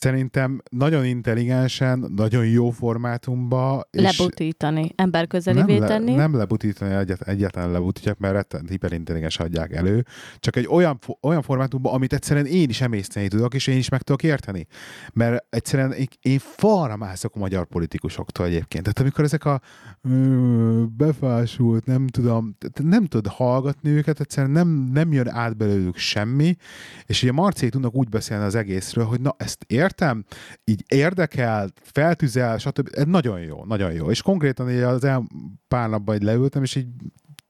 [0.03, 6.11] szerintem nagyon intelligensen, nagyon jó formátumba, Lebutítani, emberközelivé nem, tenni.
[6.11, 10.05] le, nem lebutítani, egyet, egyetlen lebutítják, mert rettent hiperintelligens adják elő,
[10.39, 14.01] csak egy olyan, olyan formátumban, amit egyszerűen én is emészteni tudok, és én is meg
[14.01, 14.67] tudok érteni.
[15.13, 18.83] Mert egyszerűen én, én falra mászok a magyar politikusoktól egyébként.
[18.83, 19.61] Tehát amikor ezek a
[20.97, 26.55] befásult, nem tudom, nem tudod hallgatni őket, egyszerűen nem, nem jön át belőlük semmi,
[27.05, 30.25] és ugye Marcék tudnak úgy beszélni az egészről, hogy na ezt értem,
[30.63, 32.89] így érdekel, feltüzel, stb.
[32.91, 34.09] Ez nagyon jó, nagyon jó.
[34.09, 35.27] És konkrétan így az el
[35.67, 36.87] pár napban így leültem, és így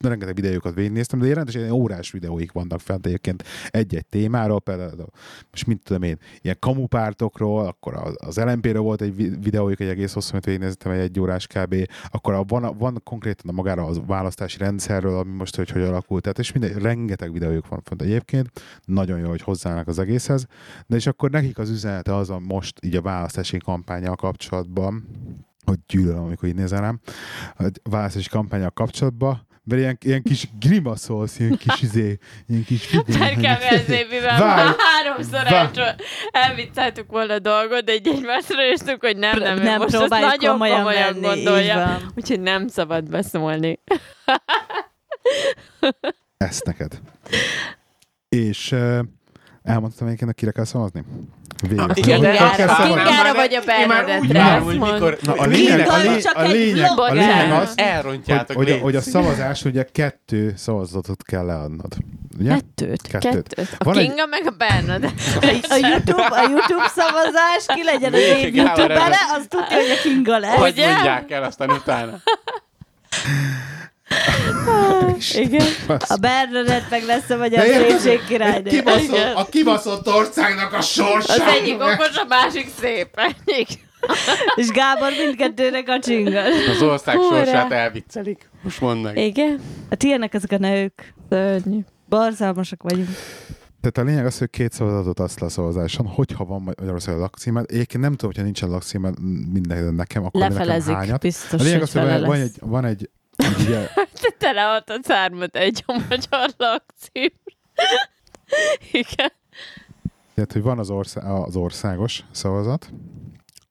[0.09, 5.07] rengeteg videókat végignéztem, de jelentősen ilyen órás videóik vannak fent egyébként egy-egy témáról, például
[5.51, 10.13] most mit tudom én, ilyen kamupártokról, akkor az, LMP-ről volt egy vi- videójuk, egy egész
[10.13, 11.75] hosszú, amit végignéztem, egy egy órás kb.
[12.09, 16.21] Akkor a, van, van konkrétan a magára az választási rendszerről, ami most hogy, hogy alakult,
[16.21, 18.49] tehát és minden, rengeteg videójuk van fent egyébként,
[18.85, 20.45] nagyon jó, hogy hozzáállnak az egészhez,
[20.87, 25.07] de és akkor nekik az üzenete az a most így a választási kampányal kapcsolatban,
[25.65, 26.99] hogy gyűlölöm, amikor így nézel rám,
[27.57, 32.89] a választási kampányal kapcsolatban, mert ilyen, ilyen kis grimaszolsz, ilyen kis izé, ilyen kis
[34.45, 35.95] már háromszor elcsol,
[36.31, 40.51] elvicceltük volna a dolgot, de egy egymásra néztük, hogy nem, nem, nem most ezt nagyon
[40.51, 41.99] komolyan komolyan, venni, így gondolja.
[42.15, 43.79] Úgyhogy nem szabad beszólni.
[46.37, 46.99] Ezt neked.
[48.29, 48.99] És uh,
[49.63, 51.03] elmondtam egyébként, kire kell szavazni?
[51.69, 52.83] Kell Kingára.
[52.83, 53.61] Kingára vagy a
[54.77, 54.93] mondd.
[54.93, 55.17] mikor...
[55.21, 58.95] Na, a lényeg, a, lényeg, a, egy lényeg, a lényeg az, Elrontjátok, hogy, hogy, hogy
[58.95, 61.93] a szavazás ugye kettő szavazatot kell leadnod.
[62.39, 62.49] Ugye?
[62.49, 63.01] Kettőt.
[63.01, 63.31] Kettőt.
[63.31, 63.75] Kettőt.
[63.77, 65.19] A Van egy- Kinga meg a Bernadett.
[65.69, 69.15] A YouTube, a YouTube szavazás, ki legyen az év Végig rendet.
[69.37, 70.55] az tudja, hogy a Kinga lesz.
[70.55, 72.13] Hogy mondják el aztán utána.
[75.31, 75.65] Igen.
[76.07, 78.69] A Bernadett meg lesz a magyar szépség királynő.
[78.69, 81.33] Kibaszott, a kibaszott országnak a sorsa.
[81.33, 83.07] Az egyik okos, a másik szép.
[83.13, 83.65] Ennyi.
[84.55, 86.67] És Gábor mindkettőnek a csingas.
[86.75, 87.37] Az ország Hurrá.
[87.37, 88.49] sorsát elviccelik.
[88.63, 89.17] Most mondd meg.
[89.17, 89.59] Igen.
[89.89, 91.13] Hát ilyenek ezek a nők.
[91.29, 91.79] Szörnyű.
[92.09, 93.07] Barzalmasak vagyunk.
[93.81, 97.65] Tehát a lényeg az, hogy két szavazatot azt le a szavazáson, hogyha van Magyarországon lakcímed.
[97.69, 99.13] Egyébként nem tudom, hogyha nincsen lakcímed
[99.53, 100.95] minden nekem, akkor nekem Lefelezik.
[100.95, 101.21] hányat.
[101.21, 102.39] Biztos, A lényeg az, hogy van, lesz.
[102.39, 103.87] egy, van egy, egy ugye,
[104.21, 107.31] Te teleadtad szármat egy a magyar lakcím.
[109.01, 109.31] Igen.
[110.33, 112.89] tehát, hogy van az, ország, az országos szavazat,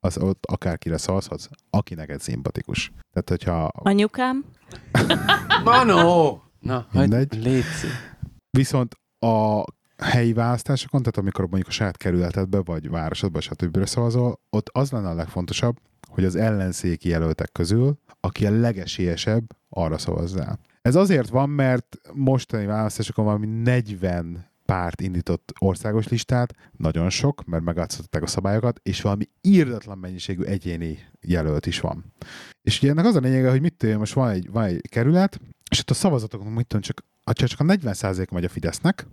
[0.01, 2.93] az ott akárkire szavazhatsz, aki neked szimpatikus.
[3.13, 4.45] Tehát, hogyha Anyukám?
[5.65, 6.43] Manó!
[6.59, 7.43] Na, Mindegy.
[7.43, 7.91] létszik.
[8.51, 9.65] Viszont a
[9.99, 13.85] helyi választásokon, tehát amikor mondjuk a saját kerületedbe, vagy városodba, stb.
[13.87, 15.77] szavazol, ott az lenne a legfontosabb,
[16.09, 20.59] hogy az ellenzéki jelöltek közül, aki a legesélyesebb, arra szavazzál.
[20.83, 27.65] Ez azért van, mert mostani választásokon valami 40 párt indított országos listát, nagyon sok, mert
[27.65, 32.05] megadszották a szabályokat, és valami írdatlan mennyiségű egyéni jelölt is van.
[32.63, 35.41] És ugye ennek az a lényege, hogy mit én, most van egy, van egy kerület,
[35.71, 39.07] és ott a szavazatokon, mit tudom, csak, csak a 40 megy a Fidesznek,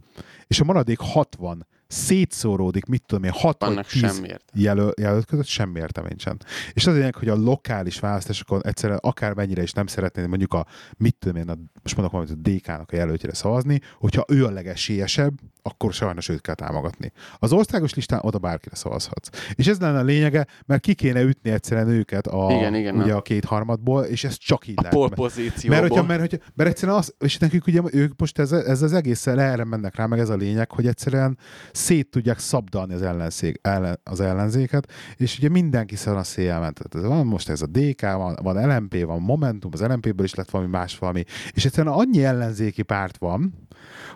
[0.48, 4.52] és a maradék 60 szétszóródik, mit tudom én, 6 vagy Vannak 10 semmiért.
[4.54, 6.42] jelöl, jelölt között semmi értelme nincsen.
[6.74, 10.66] És az lényeg, hogy a lokális választásokon egyszerűen akármennyire is nem szeretnéd mondjuk a,
[10.98, 14.52] mit tudom én, a, most mondok valamit a DK-nak a jelöltjére szavazni, hogyha ő a
[14.52, 17.12] legesélyesebb, akkor sajnos őt kell támogatni.
[17.40, 19.30] Az országos listán oda bárkire szavazhatsz.
[19.54, 23.12] És ez lenne a lényege, mert ki kéne ütni egyszerűen őket a, Igen, igen, ugye
[23.12, 23.18] na.
[23.18, 24.98] a két harmadból, és ez csak így A lehet.
[24.98, 25.80] Mert- pozícióból.
[25.80, 28.94] mert, hogyha, mert, hogyha, mert egyszerűen az, és nekik ugye ők most ez, ez az
[28.94, 31.38] egészen erre mennek rá, meg ez a lényeg, hogy egyszerűen
[31.72, 37.08] szét tudják szabdalni az, ellenzék, ellen, az ellenzéket, és ugye mindenki szar a széjjel Tehát
[37.08, 40.70] van most ez a DK, van, van LMP, van Momentum, az LMP-ből is lett valami
[40.70, 43.68] más valami, és egyszerűen annyi ellenzéki párt van,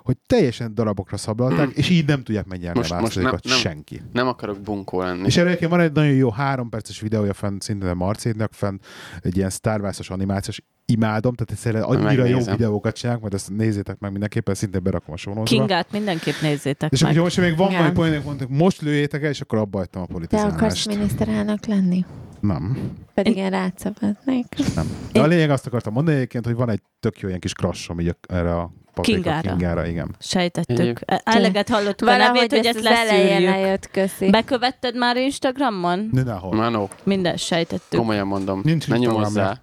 [0.03, 3.61] hogy teljesen darabokra szabdalták, és így nem tudják megnyerni Most- a most választásokat nem- nem.
[3.73, 4.01] senki.
[4.13, 5.25] Nem akarok bunkó lenni.
[5.25, 8.77] És erről egyébként van egy nagyon jó három perces videója fenn szintén a Marcétnak, fenn
[9.21, 12.55] egy ilyen Star Wars-os animációs, imádom, tehát egyszerűen annyira jó Megnézem.
[12.57, 15.43] videókat csinálnak, majd ezt nézzétek meg mindenképpen, szintén berakom a sonózba.
[15.57, 17.11] Kingát mindenképp nézzétek És meg.
[17.11, 17.77] akkor most még van Igen.
[17.79, 20.55] valami poének, mondtuk, most lőjétek el, és akkor abba hagytam a Te politizálást.
[20.55, 22.05] akarsz miniszterelnök lenni?
[22.39, 22.77] Nem,
[23.13, 24.45] Pedig én rád szabadnék.
[24.75, 24.87] nem.
[25.11, 27.99] De a lényeg azt akartam mondani egyébként, hogy van egy tök jó ilyen kis crashom
[27.99, 28.71] így erre a
[29.01, 29.49] Kingára.
[29.49, 30.15] kingára igen.
[30.19, 30.79] Sejtettük.
[30.79, 33.49] Egyéb- Eleget hallottuk a nevét, hogy ezt leszűrjük.
[33.49, 34.29] lejött, köszi.
[34.29, 36.09] Bekövetted már Instagramon?
[36.11, 36.55] Mindenhol.
[36.55, 37.99] Manó, Minden sejtettük.
[37.99, 38.61] komolyan mondom.
[38.63, 39.11] Nincs Instagramja.
[39.11, 39.61] nyomozzál.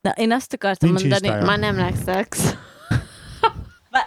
[0.00, 1.26] Na, én azt akartam Nincs mondani.
[1.26, 1.44] Instája.
[1.46, 2.44] Már nem legszex.
[2.44, 2.58] Vá-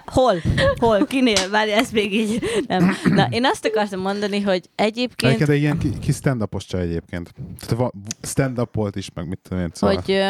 [0.05, 0.41] Hol?
[0.79, 1.05] Hol?
[1.05, 1.49] Kinél?
[1.49, 2.91] Várj, ez még így nem.
[3.03, 7.33] Na, én azt akartam mondani, hogy egyébként, Egyébként de ilyen ki, ki stand-upos csaj egyébként.
[7.59, 9.69] Tehát va- stand-up volt is, meg mit tudom én.
[9.73, 9.95] Szóval.
[9.95, 10.23] hogy,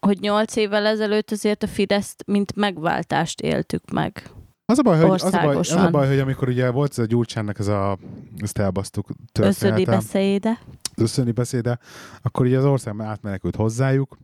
[0.00, 4.22] hogy nyolc évvel ezelőtt azért a Fideszt, mint megváltást éltük meg.
[4.66, 6.98] Az a baj, hogy, az a baj, az a baj, hogy amikor ugye volt ez
[6.98, 7.98] a Gyurcsánnak ez a,
[8.38, 10.58] ezt elbasztuk Összödi története, beszéde.
[10.96, 11.78] összöni beszéde,
[12.22, 14.16] akkor ugye az ország átmenekült hozzájuk.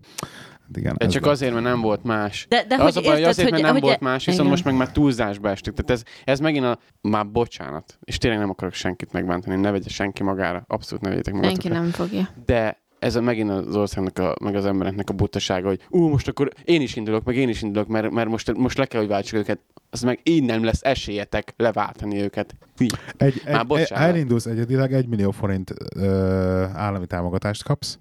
[0.70, 1.32] Hát igen, De ez csak lett.
[1.32, 2.46] azért, mert nem volt más.
[2.48, 4.24] De, de De hogy az a baj, hogy érted, azért, mert nem hogy, volt más,
[4.24, 4.50] viszont igen.
[4.50, 5.74] most meg már túlzásba estük.
[5.74, 6.78] Tehát ez, ez megint a...
[7.00, 7.98] Már bocsánat.
[8.04, 9.56] És tényleg nem akarok senkit megbántani.
[9.56, 10.64] Ne vegye senki magára.
[10.66, 11.80] Abszolút ne vegyétek Senki magatokra.
[11.80, 12.28] nem fogja.
[12.46, 16.28] De ez a, megint az országnak, a, meg az embereknek a butasága, hogy ú, most
[16.28, 19.08] akkor én is indulok, meg én is indulok, mert, mert most, most le kell, hogy
[19.08, 19.60] váltsuk őket.
[19.90, 22.54] Az meg így nem lesz esélyetek leváltani őket.
[22.76, 22.86] Hű.
[23.16, 24.08] Egy, Már egy, egy, bocsánat.
[24.08, 27.98] elindulsz egyedileg, egy millió forint ö, állami támogatást kapsz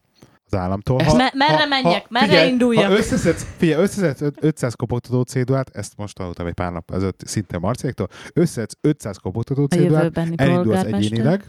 [0.49, 0.99] az államtól.
[0.99, 2.09] Ezt me- merre menjek?
[2.09, 2.85] Merre induljak?
[2.85, 7.21] Ha összeszedsz, figyelj, összeszedsz öt- 500 kopogtató cédulát, ezt most hallottam egy pár nap ezelőtt
[7.25, 11.43] szintén Marcéktól, összeszedsz 500 kopogtató cédulát, elindulsz egyénileg,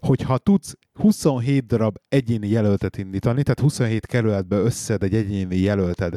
[0.00, 6.14] hogyha tudsz 27 darab egyéni jelöltet indítani, tehát 27 kerületbe összed egy egyéni jelölted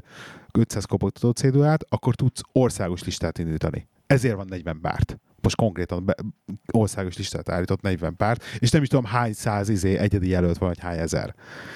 [0.52, 3.88] 500 kopogtató cédulát, akkor tudsz országos listát indítani.
[4.08, 5.18] Ezért van 40 bárt.
[5.42, 6.16] Most konkrétan be,
[6.72, 10.68] országos listát állított 40 párt, és nem is tudom hány száz izé egyedi jelölt van,
[10.70, 11.36] vagy hány ezer.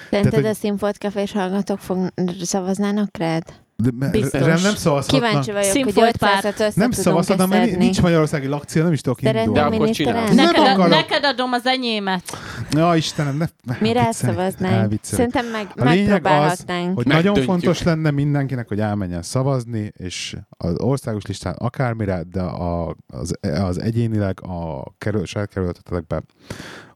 [0.10, 2.08] Szerinted hogy- a Színfolt Cafés hallgatók fog,
[2.42, 3.44] szavaznának rád?
[3.82, 4.42] De, Biztos.
[4.42, 5.30] rám nem szavazhatnak.
[5.30, 6.44] Kíváncsi vagyok, hogy Színfolt párt.
[6.46, 7.84] 500-at össze Nem tudunk szavazhatnak, mert szedni.
[7.84, 9.52] nincs magyarországi lakcél, nem is tudok indulni.
[9.54, 10.34] De akkor csinálsz.
[10.36, 10.90] Nem Neked, akarok.
[10.90, 12.24] neked adom az enyémet.
[12.72, 14.74] Ja, Istenem, ne, ne Mire viccelj, szavaznánk?
[14.74, 15.32] elviccelek.
[15.32, 16.96] Szerintem meg, A lényeg az, megpróbálhatnánk.
[16.96, 22.96] hogy nagyon fontos lenne mindenkinek, hogy elmenjen szavazni, és az országos listán akármire, de a,
[23.08, 26.24] az, az egyénileg a kerül, saját kerületetekben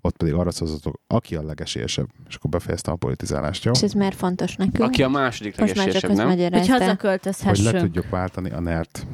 [0.05, 2.07] ott pedig arra szavazatok, aki a legesélyesebb.
[2.27, 3.71] És akkor befejeztem a politizálást, jó?
[3.71, 4.83] És ez miért fontos nekünk?
[4.83, 6.27] Aki a második Most legesélyesebb, nem?
[6.27, 6.71] Hogy magyarázta.
[6.71, 7.77] Hogy le hazaköltözhessünk.
[7.79, 9.05] tudjuk váltani a NERT.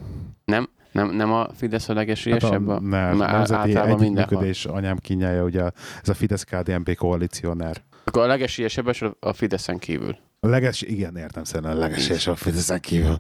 [0.46, 0.70] Nem?
[0.92, 2.68] Nem, nem a Fidesz a Hát legesélyesebb?
[2.68, 3.76] a a, NERT, Már Nemzeti.
[3.76, 5.62] Együttműködés anyám kínjája, ugye
[6.02, 7.82] ez a Fidesz-KDNP koalíció NER.
[8.04, 10.18] Akkor a legesélyesebb a- a Fideszen kívül.
[10.40, 13.20] A leges, igen, értem szerintem a legesélyesebb a Fideszen kívül.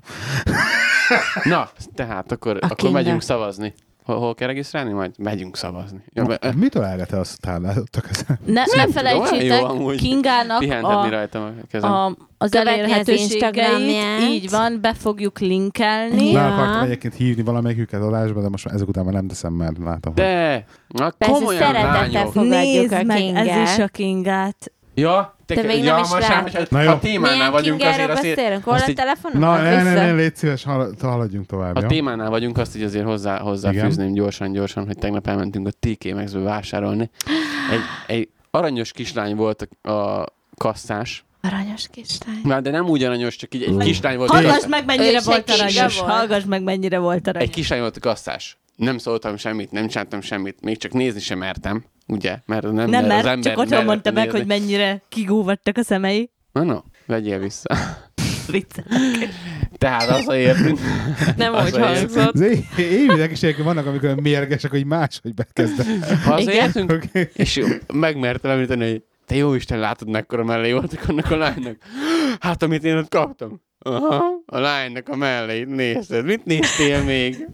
[1.43, 3.74] Na, tehát akkor, akkor megyünk szavazni.
[4.12, 4.91] Hol, hol kell regisztrálni?
[4.91, 6.03] Majd megyünk szavazni.
[6.14, 8.39] Ja, be, Mitől elgete azt táblálottak ezen?
[8.45, 9.88] Ne, ne felejtsétek, jó.
[9.88, 11.91] Kingának a, rajtam a kezem.
[11.91, 14.22] a, az elérhetőségeit, Instagramját.
[14.22, 16.32] így van, be fogjuk linkelni.
[16.32, 16.39] Ja.
[16.41, 19.78] Le akartam egyébként hívni valamelyiküket adásba, de most már ezek után már nem teszem, mert
[19.78, 20.14] látom.
[20.16, 22.22] De, na Persze, komolyan szeretettel lányok.
[22.22, 24.72] fog- Fogadjuk Nézd a meg, ez is a Kingát.
[25.01, 26.89] Ja, te, Te még ja, nem is már, Na jó.
[26.91, 28.63] a témánál Milyen vagyunk, azért, azért beszélünk?
[28.63, 29.39] Hol a telefonom?
[29.41, 31.87] Na, ne, ne, ne, légy szíves, hal- haladjunk tovább, a jó?
[31.87, 37.09] témánál vagyunk, azt így azért hozzá, hozzáfűzném gyorsan-gyorsan, hogy tegnap elmentünk a TK Maxbe vásárolni.
[37.71, 40.25] Egy, egy aranyos kislány volt a, a
[40.57, 42.41] kasszás, Aranyos kislány.
[42.43, 44.29] már de nem úgy aranyos, csak így egy kislány volt.
[44.29, 45.99] Hallgass meg, mennyire volt aranyos.
[45.99, 47.47] Hallgass meg, mennyire volt aranyos.
[47.47, 48.57] Egy kislány volt a kasszás.
[48.82, 52.38] Nem szóltam semmit, nem csináltam semmit, még csak nézni sem mertem, ugye?
[52.45, 54.39] Mert nem, Nem, mer- mert az ember csak otthon mondta meg, nézni.
[54.39, 56.29] hogy mennyire kigúvattak a szemei.
[56.51, 57.75] Na, no, vegyél vissza.
[58.51, 58.75] Vicc.
[59.77, 60.79] Tehát az a értünk.
[61.38, 62.34] Nem Az úgy hangzott.
[62.34, 65.86] Az é- Évileg is vannak, amikor mérgesek, hogy máshogy bekezdek.
[66.23, 67.27] Hazaértünk, Okay.
[67.34, 67.63] és
[67.93, 71.75] megmertem említeni, hogy te jó Isten, látod, mekkora mellé voltak annak a lánynak.
[72.39, 73.61] Hát, amit én ott kaptam.
[73.79, 76.25] Aha, a lánynak a melleit nézted.
[76.25, 77.47] Mit néztél még?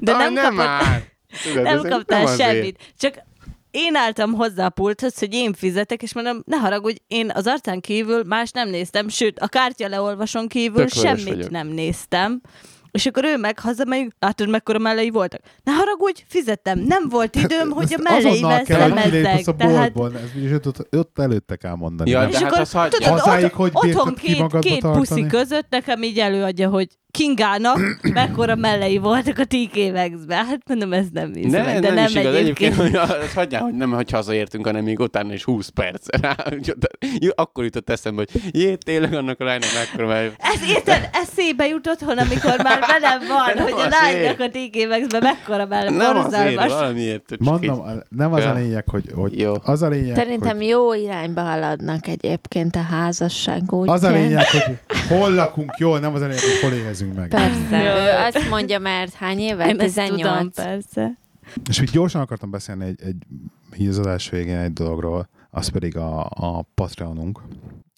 [0.00, 1.02] De Ah, nem, nem kapott, már.
[1.44, 2.50] Tudod, nem kaptál azért.
[2.50, 2.92] semmit.
[2.98, 3.14] Csak
[3.70, 7.80] én álltam hozzá a pulthoz, hogy én fizetek, és mondom, ne haragudj, én az arcán
[7.80, 11.50] kívül más nem néztem, sőt, a kártya leolvason kívül Tök semmit vagyok.
[11.50, 12.40] nem néztem.
[12.90, 15.40] És akkor ő meg hazamegyünk, látod, mekkora mellei voltak.
[15.64, 16.78] Ne haragudj, fizettem.
[16.78, 19.48] Nem volt időm, hogy a melleivel azonnal kell, hogy kilépsz szemezzek.
[19.48, 20.20] a Tehát, boltból.
[20.20, 22.10] Ez úgyis ott, ott előtte kell mondani.
[22.10, 22.28] Ja, nem?
[22.28, 22.98] és hát akkor hagyja.
[22.98, 27.78] tudod, Hazáig ott, hogy otthon ki két, két puszi között nekem így előadja, hogy Kingának
[28.12, 30.34] mekkora mellei voltak a TK Maxbe.
[30.34, 32.34] Hát mondom, ez nem hiszem, Ne, de nem, nem is igaz.
[32.34, 33.00] Egyébként, egyébként.
[33.00, 36.36] hogy azt hagyjál, hogy nem, hogy hazaértünk, hanem még utána is 20 perc rá.
[37.34, 40.30] Akkor jutott eszembe, hogy jé, tényleg annak a lánynak mekkora mellé.
[40.38, 44.88] Ez érted, eszébe jut otthon, amikor már velem van, Nem hogy a lánynak a TK
[44.88, 45.94] Maxbe mekkora mellem.
[45.94, 47.38] Nem azért, valamiért.
[47.38, 49.54] Mondom, nem az a lényeg, hogy, hogy Jó.
[49.62, 53.94] az a lényeg, Szerintem hogy, jó irányba haladnak egyébként a házasság útján.
[53.96, 57.28] az a lényeg, hogy hol lakunk jól, nem az a lényeg, hogy hol éhezünk meg.
[57.28, 57.82] Persze.
[57.82, 59.68] Ő azt mondja, mert hány éve?
[59.68, 60.54] Én ezt tudom, 18.
[60.54, 61.18] persze.
[61.68, 63.16] És úgy gyorsan akartam beszélni egy, egy
[63.70, 67.40] hízadás végén egy dologról, az pedig a, a Patreonunk.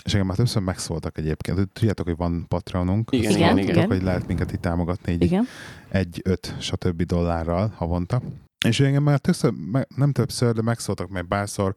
[0.04, 1.68] És engem már többször megszóltak egyébként.
[1.72, 3.10] Tudjátok, hogy van Patreonunk?
[3.12, 3.86] Igen, igen, tudjátok, igen.
[3.86, 5.46] hogy lehet minket itt támogatni egy, Igen.
[5.88, 7.02] egy, öt, stb.
[7.02, 8.22] dollárral havonta.
[8.66, 9.52] És engem már többször,
[9.96, 11.74] nem többször, de megszóltak meg bárszor,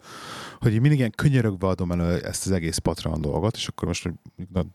[0.60, 4.04] hogy én mindig ilyen könyörögve adom elő ezt az egész Patreon dolgot, és akkor most,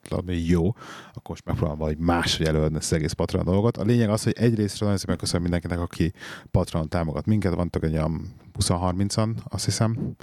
[0.08, 0.66] hogy jó,
[1.08, 3.76] akkor most megpróbálom valahogy máshogy előadni ezt az egész Patreon dolgot.
[3.76, 6.12] A lényeg az, hogy egyrészt nagyon szépen köszönöm mindenkinek, aki
[6.50, 10.14] Patreon támogat minket, vannak egy olyan 20-30-an, azt hiszem,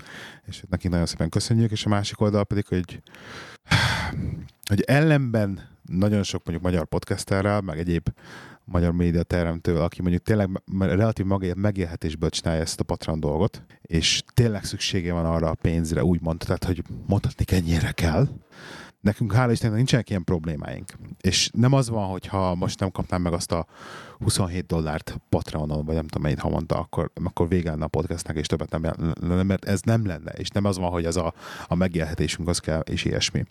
[0.46, 3.02] és nekik nagyon szépen köszönjük, és a másik oldal pedig, hogy
[4.70, 8.10] hogy ellenben nagyon sok mondjuk magyar podcasterrel, meg egyéb
[8.66, 10.50] magyar média teremtő, aki mondjuk tényleg
[10.80, 16.38] relatív megélhetésből csinálja ezt a Patreon dolgot, és tényleg szüksége van arra a pénzre, úgymond,
[16.38, 18.28] tehát hogy mondhatni ennyire kell.
[19.02, 20.94] Nekünk hála Istennek nincsenek ilyen problémáink.
[21.22, 23.66] És nem az van, hogy ha most nem kapnám meg azt a
[24.20, 28.48] 27 dollárt Patreonon, vagy nem tudom mennyit havonta, akkor, akkor vége lenne a podcastnek, és
[28.48, 30.32] többet nem lenne, mert ez nem lenne.
[30.32, 31.34] És nem az van, hogy ez a,
[31.68, 33.46] a megélhetésünk az kell, és ilyesmi.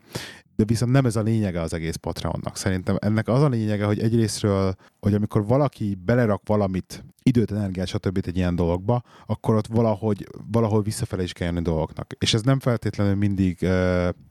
[0.57, 2.57] De viszont nem ez a lényege az egész Patreonnak.
[2.57, 8.23] Szerintem ennek az a lényege, hogy egyrésztről, hogy amikor valaki belerak valamit, időt, energiát, stb.
[8.27, 12.13] egy ilyen dologba, akkor ott valahogy, valahol visszafelé is kell jönni dolgoknak.
[12.19, 13.59] És ez nem feltétlenül mindig,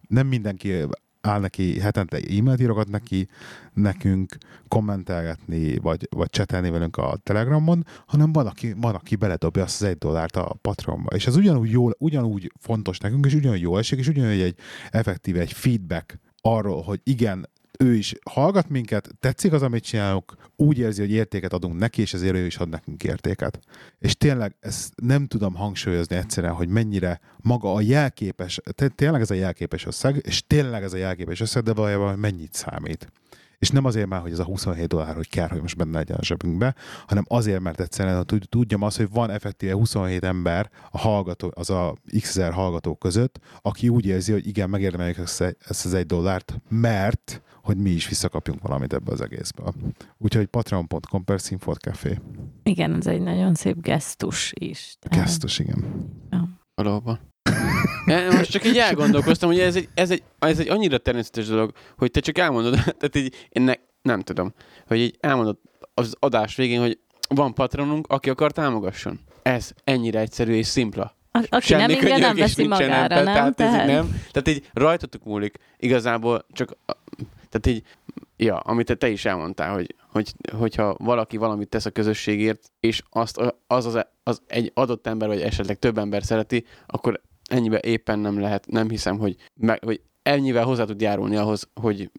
[0.07, 0.74] nem mindenki
[1.22, 3.28] áll neki, hetente e-mailt írogat neki,
[3.74, 9.82] nekünk kommentelgetni, vagy, vagy csetelni velünk a Telegramon, hanem van, aki, van, aki beledobja azt
[9.82, 11.15] az egy dollárt a Patreonba.
[11.15, 14.55] És ez ugyanúgy, jól, ugyanúgy fontos nekünk, és ugyanúgy jó esik, és ugyanúgy egy
[14.89, 17.49] effektíve egy feedback arról, hogy igen,
[17.82, 22.13] ő is hallgat minket, tetszik az, amit csinálunk, úgy érzi, hogy értéket adunk neki, és
[22.13, 23.59] ezért ő is ad nekünk értéket.
[23.99, 28.59] És tényleg ezt nem tudom hangsúlyozni egyszerűen, hogy mennyire maga a jelképes,
[28.95, 33.11] tényleg ez a jelképes összeg, és tényleg ez a jelképes összeg, de valójában mennyit számít.
[33.59, 36.17] És nem azért már, hogy ez a 27 dollár, hogy kell, hogy most benne legyen
[36.17, 36.75] a zsebünkbe,
[37.07, 41.95] hanem azért, mert egyszerűen tudjam azt, hogy van effektíve 27 ember a hallgató, az a
[42.19, 47.41] x ezer hallgató között, aki úgy érzi, hogy igen, megérdemeljük ezt az egy dollárt, mert
[47.62, 49.74] hogy mi is visszakapjunk valamit ebbe az egészből.
[50.18, 51.39] Úgyhogy patreon.com per
[51.80, 52.20] Café.
[52.64, 54.95] Igen, ez egy nagyon szép gesztus is.
[55.09, 56.09] Gesztus, igen.
[56.30, 56.49] Ja.
[56.76, 57.20] Valóban.
[58.32, 62.12] Most csak így elgondolkoztam, hogy ez egy, ez, egy, ez egy annyira természetes dolog, hogy
[62.12, 64.53] te csak elmondod, tehát így, én ne, nem tudom,
[64.88, 65.57] hogy így elmondod
[65.93, 69.20] az adás végén, hogy van patronunk, aki akar támogasson.
[69.41, 71.16] Ez ennyire egyszerű és szimpla.
[71.32, 73.34] A, aki Semmi nem ingyen, nem veszi magára, nem?
[73.34, 73.80] Tehát, tehát...
[73.82, 74.22] Ez nem?
[74.32, 75.57] Tehát így rajtatok múlik.
[75.78, 76.78] Igazából csak,
[77.52, 77.84] tehát így,
[78.38, 83.38] ja, amit te, is elmondtál, hogy, hogy, hogyha valaki valamit tesz a közösségért, és azt
[83.68, 88.39] az, az, az egy adott ember, vagy esetleg több ember szereti, akkor ennyibe éppen nem
[88.39, 92.12] lehet, nem hiszem, hogy, meg, hogy ennyivel hozzá tud járulni ahhoz, hogy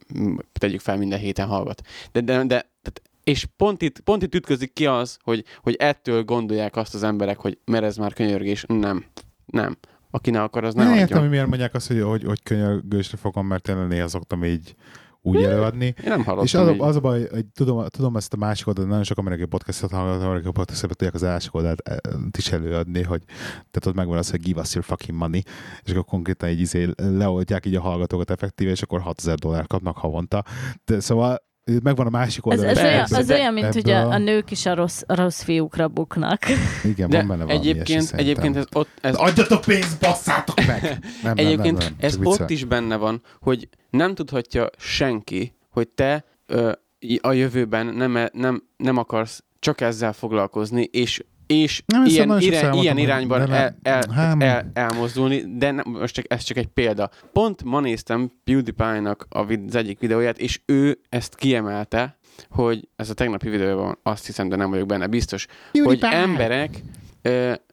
[0.52, 1.82] tegyük fel minden héten hallgat.
[2.12, 6.24] De, de, de tehát, és pont itt, pont itt ütközik ki az, hogy, hogy ettől
[6.24, 8.64] gondolják azt az emberek, hogy mert ez már könyörgés.
[8.68, 9.04] Nem.
[9.46, 9.76] Nem.
[10.10, 13.16] Aki ne akar, az nem Nem értem, hogy miért mondják azt, hogy, hogy, hogy könyörgésre
[13.16, 14.74] fogom, mert tényleg néha szoktam így
[15.22, 15.84] úgy előadni.
[15.84, 18.66] Én nem hallottam És az, a, az a baj, hogy tudom, tudom ezt a másik
[18.66, 21.96] oldalt, nagyon sok amerikai podcastot hallgatom, amerikai podcastot tudják az első oldalt eh,
[22.38, 25.42] is előadni, hogy tehát ott megvan az, hogy give us your fucking money,
[25.82, 29.96] és akkor konkrétan így izé leoldják így a hallgatókat effektíve, és akkor 6000 dollár kapnak
[29.96, 30.44] havonta.
[30.84, 31.50] De szóval
[31.82, 32.64] megvan a másik oldal.
[32.64, 35.42] Ez, ez, olyan, az olyan, mint hogy a, a nők is a rossz, a rossz
[35.42, 36.38] fiúkra buknak.
[36.84, 38.88] Igen, De van benne valami egyébként, ilyesmi, egyébként ez ott...
[39.00, 39.14] Ez...
[39.14, 40.82] Adjatok pénzt, basszátok meg!
[41.22, 45.88] Nem, egyébként nem, nem, nem, ez ott is benne van, hogy nem tudhatja senki, hogy
[45.88, 46.72] te ö,
[47.20, 52.70] a jövőben nem, e- nem, nem akarsz csak ezzel foglalkozni, és és nem ilyen, ire,
[52.72, 57.10] ilyen irányban el, el, el, el, elmozdulni, de nem, most csak, ez csak egy példa.
[57.32, 62.18] Pont ma néztem PewDiePie-nak az egyik videóját, és ő ezt kiemelte,
[62.50, 66.08] hogy ez a tegnapi videóban azt hiszem, de nem vagyok benne biztos, PewDiePie.
[66.08, 66.70] hogy emberek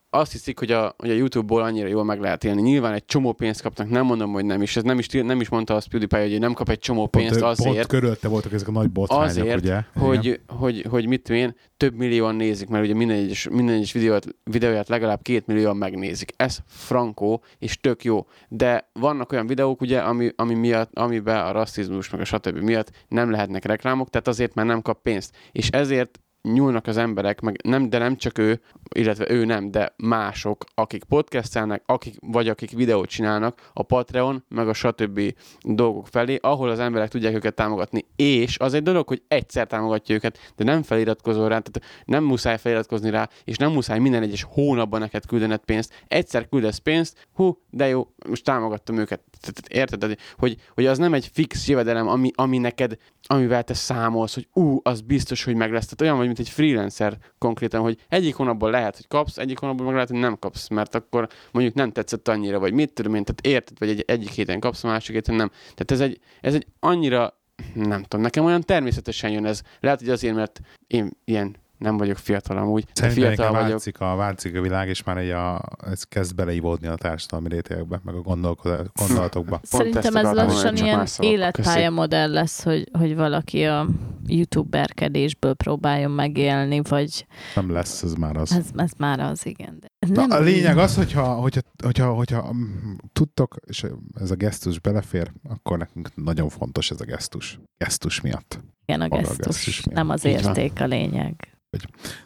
[0.10, 2.62] azt hiszik, hogy a, hogy a YouTube-ból annyira jól meg lehet élni.
[2.62, 4.76] Nyilván egy csomó pénzt kapnak, nem mondom, hogy nem is.
[4.76, 7.52] Ez nem is, nem is mondta azt PewDiePie, hogy nem kap egy csomó pénzt pont,
[7.52, 7.76] azért.
[7.76, 9.82] Pont körülte voltak ezek a nagy botrányok, azért, ugye?
[9.94, 13.92] Hogy, hogy, hogy, hogy, mit én, több millióan nézik, mert ugye minden egyes, minden egyes
[13.92, 16.32] videót, videóját legalább két millióan megnézik.
[16.36, 18.28] Ez frankó, és tök jó.
[18.48, 22.58] De vannak olyan videók, ugye, ami, ami miatt, amiben a rasszizmus, meg a stb.
[22.58, 25.36] miatt nem lehetnek reklámok, tehát azért, mert nem kap pénzt.
[25.52, 28.62] És ezért nyúlnak az emberek, meg nem, de nem csak ő,
[28.96, 34.68] illetve ő nem, de mások, akik podcastelnek, akik, vagy akik videót csinálnak a Patreon, meg
[34.68, 35.22] a stb.
[35.62, 38.06] dolgok felé, ahol az emberek tudják őket támogatni.
[38.16, 42.58] És az egy dolog, hogy egyszer támogatja őket, de nem feliratkozol rá, tehát nem muszáj
[42.58, 46.04] feliratkozni rá, és nem muszáj minden egyes hónapban neked küldened pénzt.
[46.08, 49.22] Egyszer küldesz pénzt, hú, de jó, most támogattam őket.
[49.68, 54.48] Érted, hogy, hogy az nem egy fix jövedelem, ami, ami neked, amivel te számolsz, hogy
[54.54, 55.84] ú, az biztos, hogy meg lesz.
[55.84, 59.86] Tehát olyan vagy, mint egy freelancer konkrétan, hogy egyik hónapban lehet, hogy kapsz, egyik hónapban
[59.86, 63.24] meg lehet, hogy nem kapsz, mert akkor mondjuk nem tetszett annyira, vagy mit tudom én,
[63.24, 65.50] tehát érted, vagy egy, egyik héten kapsz, másik héten nem.
[65.50, 67.38] Tehát ez egy, ez egy annyira,
[67.74, 69.62] nem tudom, nekem olyan természetesen jön ez.
[69.80, 72.86] Lehet, hogy azért, mert én ilyen nem vagyok fiatal amúgy.
[72.94, 73.68] Szerintem fiatal vagyok.
[73.68, 78.00] Változik a, változik a világ, és már egy a, ez kezd beleivódni a társadalmi rétegekbe,
[78.04, 79.60] meg a gondolatokba.
[79.64, 83.88] Szerintem ez lassan ilyen életpályamodell lesz, hogy, hogy valaki a
[84.28, 87.26] youtuberkedésből próbáljon megélni, vagy...
[87.56, 88.52] Nem lesz, ez már az.
[88.52, 89.78] Ez, ez már az, igen.
[89.80, 90.32] De Na, nem...
[90.32, 93.86] A lényeg az, hogyha, hogyha, hogyha, hogyha mm, tudtok, és
[94.22, 97.60] ez a gesztus belefér, akkor nekünk nagyon fontos ez a gesztus.
[97.78, 98.60] Gesztus miatt.
[98.86, 99.98] Igen, a gesztus, a gesztus miatt.
[99.98, 101.59] nem az érték a lényeg.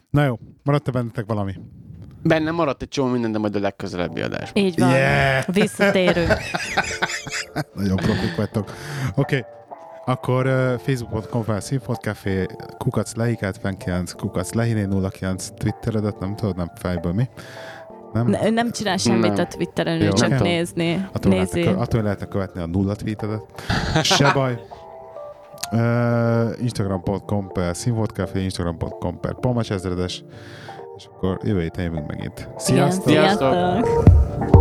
[0.10, 1.54] Na jó, maradt-e bennetek valami?
[2.24, 4.64] Benne maradt egy csomó minden, de majd a legközelebbi adásban.
[4.64, 4.89] Így van.
[4.89, 5.46] Yeah.
[5.54, 6.34] Visszatérünk.
[7.74, 8.72] Nagyon profik vagytok.
[9.16, 9.38] Oké.
[9.38, 9.44] Okay.
[10.06, 12.46] Akkor uh, facebook.com fel színfotkafé,
[12.78, 14.88] kukac lehikát 9, kukac lehiné
[15.20, 17.30] 09, twitteredet nem tudod, nem fejből mi?
[18.14, 19.46] Nem, ne, nem csinál semmit nem.
[19.46, 20.48] a Twitteren, ő csak okay.
[20.48, 21.08] nézni.
[21.14, 21.60] Attól, Nézi.
[21.60, 23.41] Lehetne, attól lehetne követni a nulla tweetedet.
[24.04, 24.60] Se baj.
[25.74, 30.24] Uh, Instagram.com per színvodcafé, Instagram.com per palmas ezredes,
[30.98, 32.50] és akkor jövő héten jövünk megint.
[32.58, 33.10] Sziasztok!
[33.10, 34.53] Igen, sziasztok!